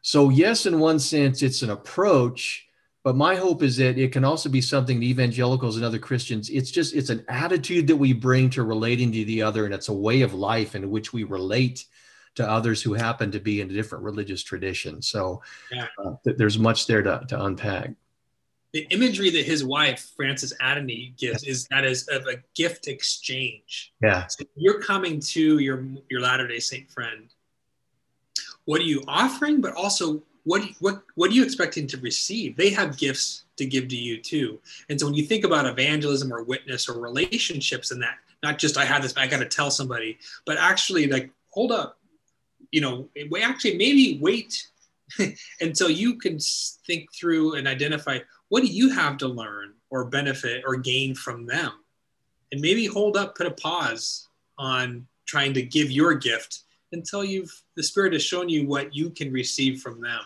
[0.03, 2.67] So, yes, in one sense, it's an approach,
[3.05, 6.51] but my hope is that it can also be something that evangelicals and other Christians,
[6.51, 9.89] it's just, it's an attitude that we bring to relating to the other, and it's
[9.89, 11.87] a way of life in which we relate
[12.37, 15.01] to others who happen to be in a different religious tradition.
[15.03, 15.87] So, yeah.
[16.05, 17.91] uh, th- there's much there to, to unpack
[18.75, 23.95] the imagery that his wife Frances Adeney gives is that is of a gift exchange.
[24.03, 24.27] Yeah.
[24.27, 27.33] So you're coming to your your Latter Day Saint friend.
[28.65, 29.61] What are you offering?
[29.61, 32.57] But also, what what what are you expecting to receive?
[32.57, 34.59] They have gifts to give to you too.
[34.89, 38.77] And so when you think about evangelism or witness or relationships and that, not just
[38.77, 41.97] I have this, I got to tell somebody, but actually like, hold up,
[42.75, 44.67] you know, we actually maybe wait
[45.61, 46.41] until you can
[46.89, 48.19] think through and identify
[48.49, 51.71] what do you have to learn or benefit or gain from them?
[52.51, 54.27] And maybe hold up, put a pause
[54.59, 59.09] on trying to give your gift until you've the spirit has shown you what you
[59.09, 60.23] can receive from them.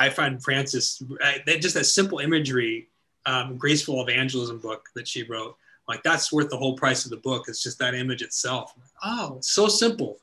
[0.00, 1.00] I find Frances
[1.46, 2.88] that just that simple imagery,
[3.26, 5.56] um, graceful evangelism book that she wrote,
[5.86, 7.44] like that's worth the whole price of the book.
[7.46, 8.74] It's just that image itself.
[9.04, 10.18] Oh, so simple,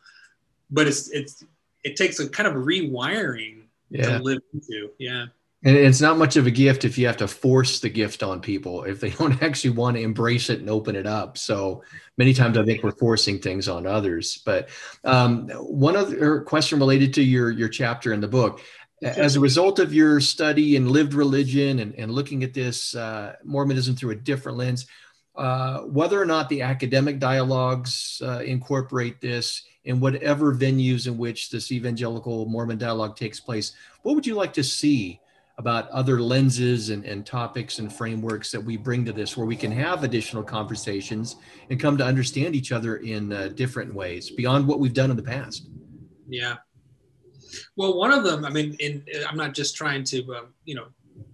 [0.70, 1.43] but it's it's
[1.84, 4.17] it takes a kind of rewiring yeah.
[4.17, 4.91] to live into.
[4.97, 5.26] Yeah.
[5.61, 8.39] And it's not much of a gift if you have to force the gift on
[8.39, 11.38] people if they don't actually want to embrace it and open it up.
[11.38, 11.84] So
[12.17, 14.41] many times I think we're forcing things on others.
[14.45, 14.70] But
[15.03, 18.61] um, one other question related to your your chapter in the book,
[19.01, 23.36] as a result of your study and lived religion and, and looking at this uh,
[23.43, 24.88] Mormonism through a different lens,
[25.39, 31.49] uh, whether or not the academic dialogues uh, incorporate this in whatever venues in which
[31.49, 33.71] this evangelical Mormon dialogue takes place,
[34.01, 35.19] what would you like to see?
[35.57, 39.57] about other lenses and, and topics and frameworks that we bring to this where we
[39.57, 41.35] can have additional conversations
[41.69, 45.17] and come to understand each other in uh, different ways beyond what we've done in
[45.17, 45.67] the past
[46.29, 46.55] yeah
[47.75, 50.87] well one of them i mean in, i'm not just trying to um, you know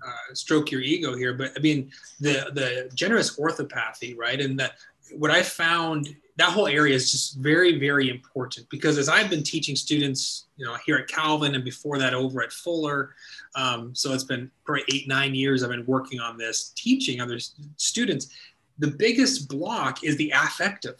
[0.05, 4.73] uh, stroke your ego here but i mean the the generous orthopathy right and that
[5.17, 9.43] what i found that whole area is just very very important because as i've been
[9.43, 13.15] teaching students you know here at calvin and before that over at fuller
[13.55, 17.39] um, so it's been probably eight, nine years I've been working on this, teaching other
[17.77, 18.29] students.
[18.79, 20.99] The biggest block is the affective.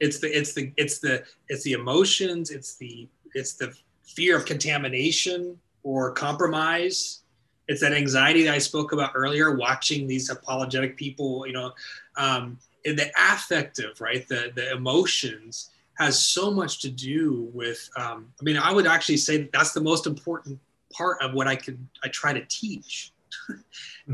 [0.00, 2.50] It's the it's the it's the it's the emotions.
[2.50, 7.22] It's the it's the fear of contamination or compromise.
[7.70, 9.54] It's that anxiety that I spoke about earlier.
[9.54, 11.72] Watching these apologetic people, you know,
[12.16, 14.26] um, the affective, right?
[14.26, 17.88] The the emotions has so much to do with.
[17.96, 20.58] Um, I mean, I would actually say that that's the most important
[20.92, 23.12] part of what I could I try to teach.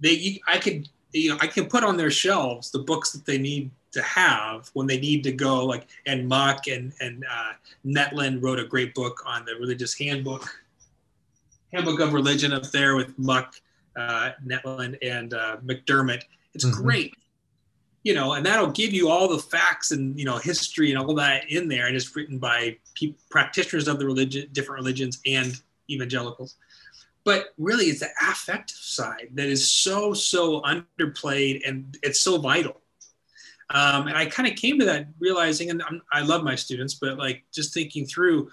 [0.00, 3.26] they you, I could you know I can put on their shelves the books that
[3.26, 7.54] they need to have when they need to go like and Muck and and uh,
[7.84, 10.48] Netland wrote a great book on the religious handbook
[11.72, 13.54] handbook of religion up there with Muck
[13.96, 16.22] uh, Netland and uh, McDermott.
[16.54, 16.82] It's mm-hmm.
[16.82, 17.14] great
[18.02, 21.14] you know, and that'll give you all the facts and you know history and all
[21.14, 25.60] that in there, and it's written by pe- practitioners of the religion, different religions, and
[25.90, 26.56] evangelicals.
[27.24, 32.80] But really, it's the affective side that is so, so underplayed and it's so vital.
[33.72, 36.94] Um, and I kind of came to that realizing, and I'm, i love my students,
[36.94, 38.50] but like just thinking through,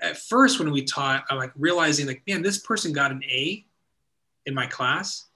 [0.00, 3.64] at first when we taught, I'm like realizing like, man, this person got an A
[4.46, 5.26] in my class,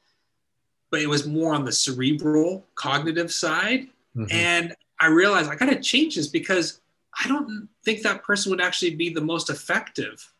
[0.90, 3.88] but it was more on the cerebral cognitive side.
[4.16, 4.26] Mm-hmm.
[4.30, 6.80] And I realized I got to change this because
[7.22, 10.32] I don't think that person would actually be the most effective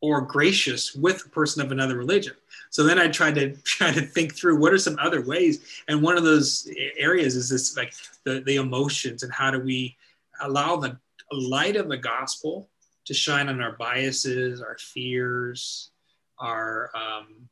[0.00, 2.34] or gracious with a person of another religion.
[2.70, 5.82] So then I tried to try to think through what are some other ways.
[5.88, 9.96] And one of those areas is this like the, the emotions and how do we
[10.40, 10.98] allow the
[11.32, 12.68] light of the gospel
[13.06, 15.90] to shine on our biases, our fears,
[16.38, 17.48] our um,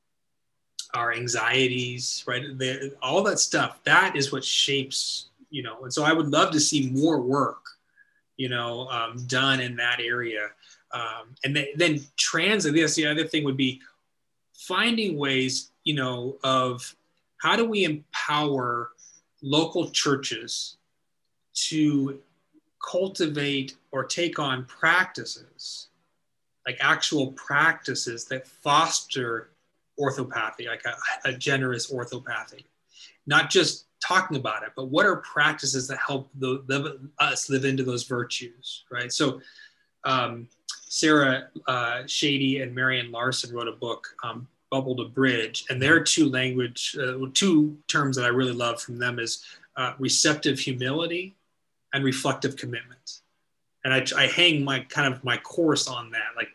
[0.95, 2.57] our anxieties, right?
[2.57, 3.81] The, all that stuff.
[3.85, 5.83] That is what shapes, you know.
[5.83, 7.65] And so I would love to see more work,
[8.37, 10.49] you know, um, done in that area.
[10.93, 12.77] Um, and then, then transit.
[12.77, 13.81] Yes, the other thing would be
[14.55, 16.95] finding ways, you know, of
[17.39, 18.91] how do we empower
[19.43, 20.77] local churches
[21.55, 22.21] to
[22.89, 25.87] cultivate or take on practices,
[26.67, 29.51] like actual practices that foster
[30.01, 32.67] orthopathy, like a, a generous orthopathy,
[33.29, 37.85] not just talking about it, but what are practices that help the, us live into
[37.85, 39.13] those virtues, right?
[39.13, 39.41] So,
[40.03, 40.49] um,
[40.89, 46.03] Sarah uh, Shady and Marion Larson wrote a book, um, Bubble to Bridge, and their
[46.03, 49.45] two language, uh, two terms that I really love from them is
[49.77, 51.37] uh, receptive humility
[51.93, 53.21] and reflective commitment.
[53.85, 56.37] And I, I hang my kind of my course on that.
[56.37, 56.49] Like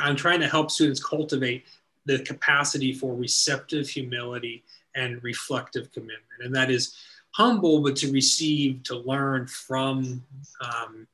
[0.00, 1.64] I'm trying to help students cultivate
[2.06, 4.64] the capacity for receptive humility
[4.94, 6.40] and reflective commitment.
[6.40, 6.96] And that is
[7.32, 10.24] humble, but to receive, to learn from,
[10.60, 11.06] um,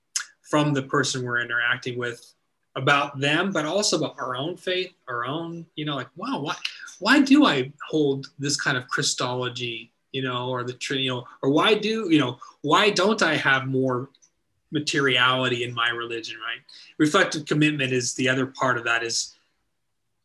[0.43, 2.33] from the person we're interacting with
[2.77, 6.55] about them, but also about our own faith, our own, you know, like, wow, why,
[7.01, 10.77] why do I hold this kind of Christology, you know, or the,
[11.09, 14.11] know, or why do, you know, why don't I have more
[14.73, 16.61] materiality in my religion, right?
[16.99, 19.35] Reflective commitment is the other part of that is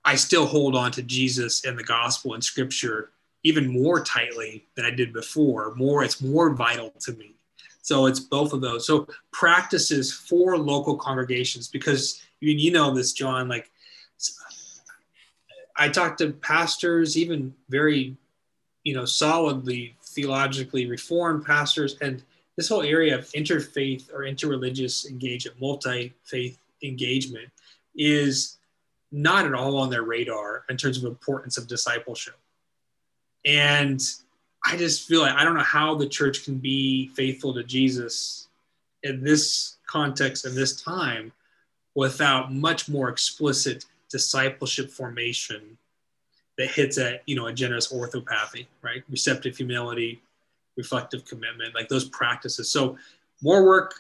[0.04, 3.12] I still hold on to Jesus and the gospel and scripture
[3.44, 5.74] even more tightly than I did before.
[5.76, 7.34] More, it's more vital to me.
[7.82, 8.86] So it's both of those.
[8.86, 13.72] So practices for local congregations, because you, you know this, John, like
[15.76, 18.16] I talk to pastors, even very,
[18.84, 22.24] you know, solidly theologically reformed pastors, and
[22.62, 27.50] this whole area of interfaith or interreligious engagement, multi-faith engagement
[27.96, 28.60] is
[29.12, 32.36] not at all on their radar in terms of importance of discipleship.
[33.46, 34.00] And
[34.64, 38.48] I just feel like I don't know how the church can be faithful to Jesus
[39.02, 41.32] in this context and this time
[41.96, 45.80] without much more explicit discipleship formation
[46.60, 49.04] that hits at you know a generous orthopathy, right?
[49.10, 50.22] Receptive humility,
[50.78, 52.70] reflective commitment, like those practices.
[52.72, 52.98] So
[53.42, 53.94] more work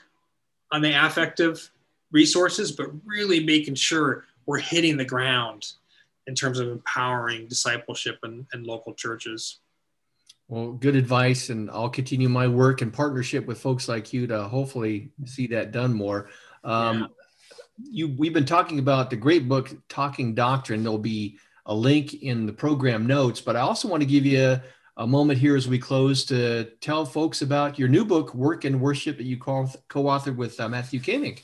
[0.71, 1.69] on the affective
[2.11, 5.73] resources, but really making sure we're hitting the ground
[6.27, 9.59] in terms of empowering discipleship and, and local churches.
[10.47, 14.43] Well, good advice, and I'll continue my work in partnership with folks like you to
[14.43, 16.29] hopefully see that done more.
[16.63, 17.07] Um, yeah.
[17.83, 20.83] You, we've been talking about the great book, Talking Doctrine.
[20.83, 24.59] There'll be a link in the program notes, but I also want to give you
[24.97, 28.79] a, moment here as we close to tell folks about your new book, Work and
[28.79, 31.41] Worship, that you co-authored with uh, Matthew Kaemingk.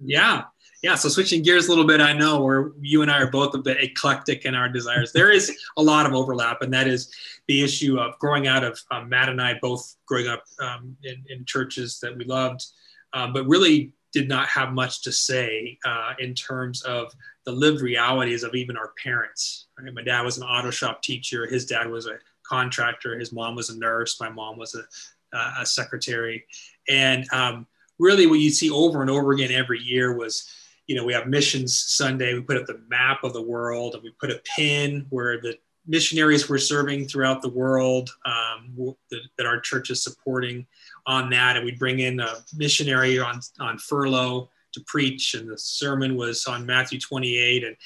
[0.00, 0.44] Yeah,
[0.82, 3.54] yeah, so switching gears a little bit, I know where you and I are both
[3.54, 5.12] a bit eclectic in our desires.
[5.12, 7.14] There is a lot of overlap, and that is
[7.46, 11.24] the issue of growing out of um, Matt and I both growing up um, in,
[11.28, 12.66] in, churches that we loved,
[13.12, 17.12] um, but really did not have much to say uh, in terms of
[17.44, 19.68] the lived realities of even our parents.
[19.78, 19.94] Right?
[19.94, 21.46] My dad was an auto shop teacher.
[21.46, 22.18] His dad was a
[22.52, 23.18] contractor.
[23.18, 24.20] His mom was a nurse.
[24.20, 26.44] My mom was a, uh, a secretary.
[26.88, 27.66] And um,
[27.98, 30.48] really, what you see over and over again every year was
[30.86, 32.34] you know, we have Missions Sunday.
[32.34, 35.56] We put up the map of the world, and we put a pin where the
[35.86, 40.66] missionaries we're serving throughout the world um, that, that, our church is supporting
[41.06, 41.56] on that.
[41.56, 46.46] And we bring in a missionary on, on furlough to preach, and the sermon was
[46.46, 47.64] on Matthew 28.
[47.64, 47.76] And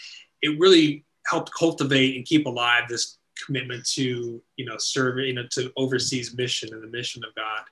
[0.43, 5.47] it really helped cultivate and keep alive this commitment to, you know, serve, you know,
[5.53, 7.63] to overseas mission and the mission of God.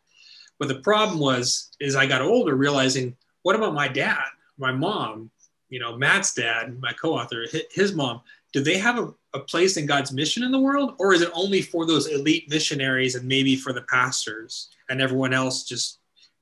[0.59, 4.25] But the problem was, is I got older, realizing, what about my dad?
[4.59, 5.31] my mom,
[5.69, 8.21] you know, Matt's dad, my co-author, his mom,
[8.53, 11.31] do they have a, a place in God's mission in the world, or is it
[11.35, 15.99] only for those elite missionaries and maybe for the pastors, and everyone else just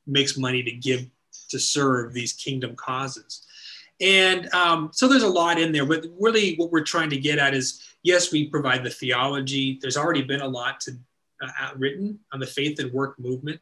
[0.07, 1.07] makes money to give
[1.49, 3.47] to serve these kingdom causes?
[4.01, 7.39] And um, so there's a lot in there, but really what we're trying to get
[7.39, 9.79] at is yes, we provide the theology.
[9.81, 10.93] There's already been a lot to,
[11.43, 13.61] uh, written on the faith and work movement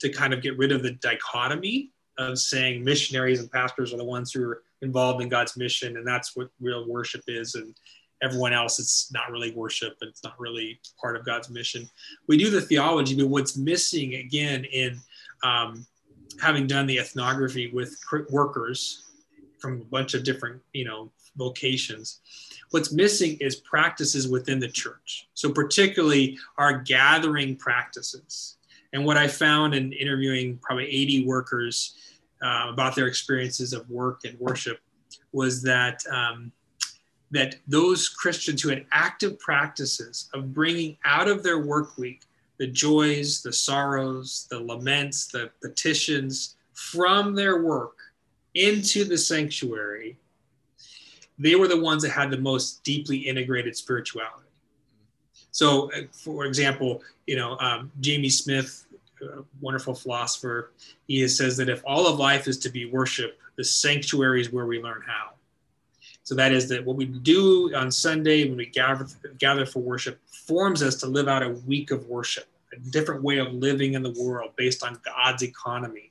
[0.00, 4.04] to kind of get rid of the dichotomy of saying missionaries and pastors are the
[4.04, 7.54] ones who are involved in God's mission, and that's what real worship is.
[7.54, 7.74] And
[8.22, 11.88] everyone else, it's not really worship, and it's not really part of God's mission.
[12.26, 14.98] We do the theology, but what's missing again in
[15.44, 15.86] um,
[16.40, 17.96] having done the ethnography with
[18.30, 19.04] workers
[19.58, 22.20] from a bunch of different, you know, vocations.
[22.70, 25.28] What's missing is practices within the church.
[25.34, 28.56] So, particularly our gathering practices.
[28.92, 31.94] And what I found in interviewing probably 80 workers
[32.42, 34.80] uh, about their experiences of work and worship
[35.32, 36.52] was that um,
[37.30, 42.22] that those Christians who had active practices of bringing out of their work week
[42.58, 47.96] the joys, the sorrows, the laments, the petitions from their work
[48.54, 50.18] into the sanctuary,
[51.38, 54.48] they were the ones that had the most deeply integrated spirituality.
[55.50, 58.86] So, uh, for example, you know, um, Jamie Smith,
[59.60, 60.72] wonderful philosopher,
[61.06, 64.66] he says that if all of life is to be worship, the sanctuary is where
[64.66, 65.30] we learn how.
[66.22, 69.06] So that is that what we do on Sunday when we gather,
[69.38, 73.38] gather for worship forms us to live out a week of worship, a different way
[73.38, 76.07] of living in the world based on God's economy,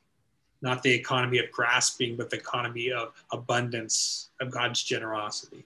[0.62, 5.66] not the economy of grasping, but the economy of abundance, of God's generosity.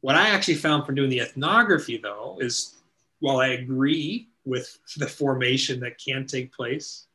[0.00, 2.76] What I actually found from doing the ethnography, though, is
[3.20, 7.06] while I agree with the formation that can take place,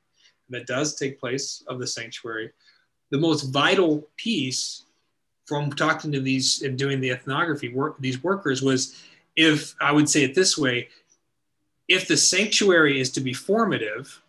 [0.49, 2.51] that does take place of the sanctuary,
[3.09, 4.83] the most vital piece
[5.45, 9.01] from talking to these and doing the ethnography work, these workers was
[9.35, 10.89] if I would say it this way,
[11.87, 14.20] if the sanctuary is to be formative,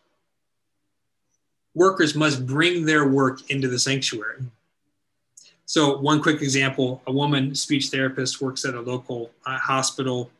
[1.75, 4.43] workers must bring their work into the sanctuary.
[5.67, 10.31] So, one quick example a woman, speech therapist, works at a local uh, hospital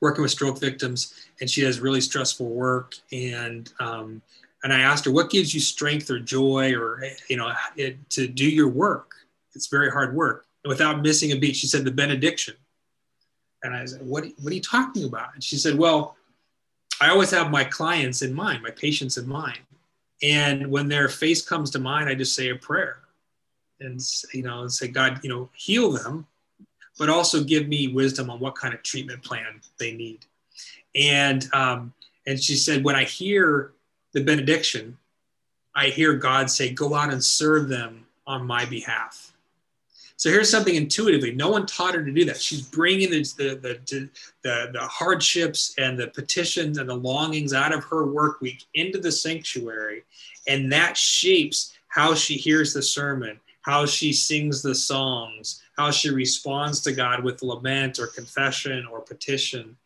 [0.00, 2.94] working with stroke victims, and she has really stressful work.
[3.12, 4.22] And um,
[4.62, 8.26] and I asked her, "What gives you strength or joy, or you know, it, to
[8.26, 9.16] do your work?"
[9.56, 10.46] it's very hard work.
[10.62, 12.54] And without missing a beat, she said the benediction.
[13.64, 15.34] And I said, what, what are you talking about?
[15.34, 16.16] And she said, well,
[17.00, 19.58] I always have my clients in mind, my patients in mind.
[20.22, 22.98] And when their face comes to mind, I just say a prayer
[23.80, 24.00] and,
[24.32, 26.26] you know, and say, God, you know, heal them,
[26.98, 30.24] but also give me wisdom on what kind of treatment plan they need.
[30.94, 31.92] And, um,
[32.26, 33.72] and she said, when I hear
[34.12, 34.96] the benediction,
[35.74, 39.32] I hear God say, go out and serve them on my behalf.
[40.18, 41.34] So here's something intuitively.
[41.34, 42.40] No one taught her to do that.
[42.40, 44.10] She's bringing the, the, the,
[44.42, 48.98] the, the hardships and the petitions and the longings out of her work week into
[48.98, 50.04] the sanctuary.
[50.48, 56.10] And that shapes how she hears the sermon, how she sings the songs, how she
[56.10, 59.76] responds to God with lament or confession or petition,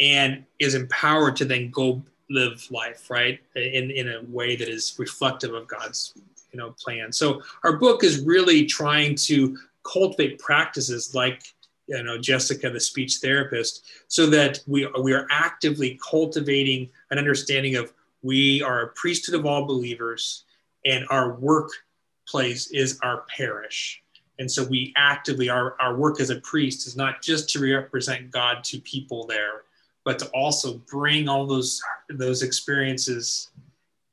[0.00, 3.38] and is empowered to then go live life, right?
[3.54, 6.14] In, in a way that is reflective of God's
[6.52, 7.12] you know plan.
[7.12, 11.42] So our book is really trying to cultivate practices like
[11.86, 17.76] you know jessica the speech therapist so that we, we are actively cultivating an understanding
[17.76, 17.92] of
[18.22, 20.44] we are a priesthood of all believers
[20.84, 24.02] and our workplace is our parish.
[24.38, 28.30] And so we actively our, our work as a priest is not just to represent
[28.30, 29.62] god to people there
[30.04, 33.50] but to also bring all those those experiences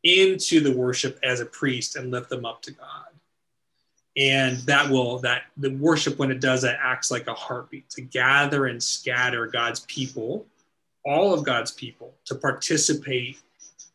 [0.03, 3.05] into the worship as a priest and lift them up to God.
[4.17, 8.01] And that will, that the worship, when it does that, acts like a heartbeat to
[8.01, 10.45] gather and scatter God's people,
[11.05, 13.39] all of God's people, to participate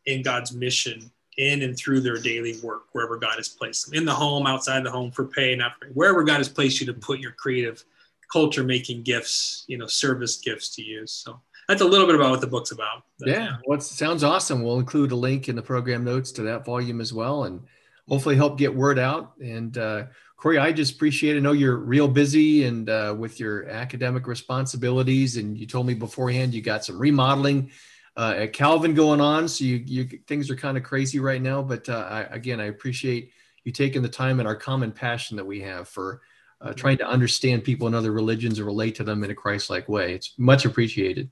[0.05, 4.05] in God's mission in and through their daily work, wherever God has placed them in
[4.05, 6.85] the home, outside the home, for pay, not for pay, wherever God has placed you
[6.87, 7.83] to put your creative
[8.31, 11.11] culture making gifts, you know, service gifts to use.
[11.11, 13.03] So that's a little bit about what the book's about.
[13.19, 14.63] yeah, well, sounds awesome.
[14.63, 17.61] We'll include a link in the program notes to that volume as well, and
[18.07, 19.33] hopefully help get word out.
[19.41, 20.03] And uh,
[20.37, 21.35] Cory, I just appreciate.
[21.35, 21.39] it.
[21.39, 25.93] I know you're real busy and uh, with your academic responsibilities, and you told me
[25.93, 27.71] beforehand you got some remodeling
[28.17, 31.61] uh, at Calvin going on, so you, you things are kind of crazy right now.
[31.61, 33.31] But uh, I, again, I appreciate
[33.63, 36.21] you taking the time and our common passion that we have for.
[36.61, 39.89] Uh, trying to understand people in other religions and relate to them in a Christ-like
[39.89, 40.13] way.
[40.13, 41.29] It's much appreciated.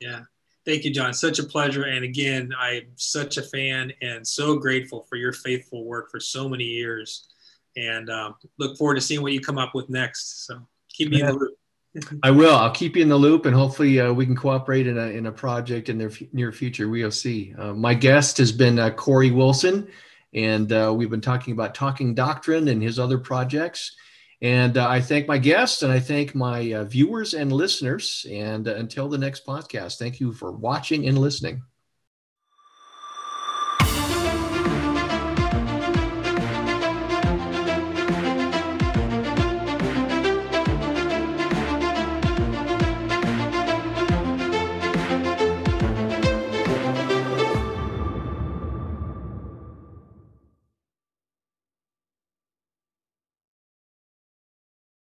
[0.00, 0.22] Yeah.
[0.64, 1.14] Thank you, John.
[1.14, 1.84] Such a pleasure.
[1.84, 6.48] And again, I'm such a fan and so grateful for your faithful work for so
[6.48, 7.28] many years.
[7.76, 10.46] And um, look forward to seeing what you come up with next.
[10.46, 11.30] So keep me yeah.
[11.30, 11.54] in the loop.
[12.22, 12.54] I will.
[12.54, 15.26] I'll keep you in the loop, and hopefully uh, we can cooperate in a in
[15.26, 16.88] a project in the f- near future.
[16.88, 17.54] We'll see.
[17.56, 19.88] Uh, my guest has been uh, Cory Willson,
[20.34, 23.96] and uh, we've been talking about talking doctrine and his other projects.
[24.42, 28.26] And uh, I thank my guests and I thank my uh, viewers and listeners.
[28.30, 31.62] And uh, until the next podcast, thank you for watching and listening.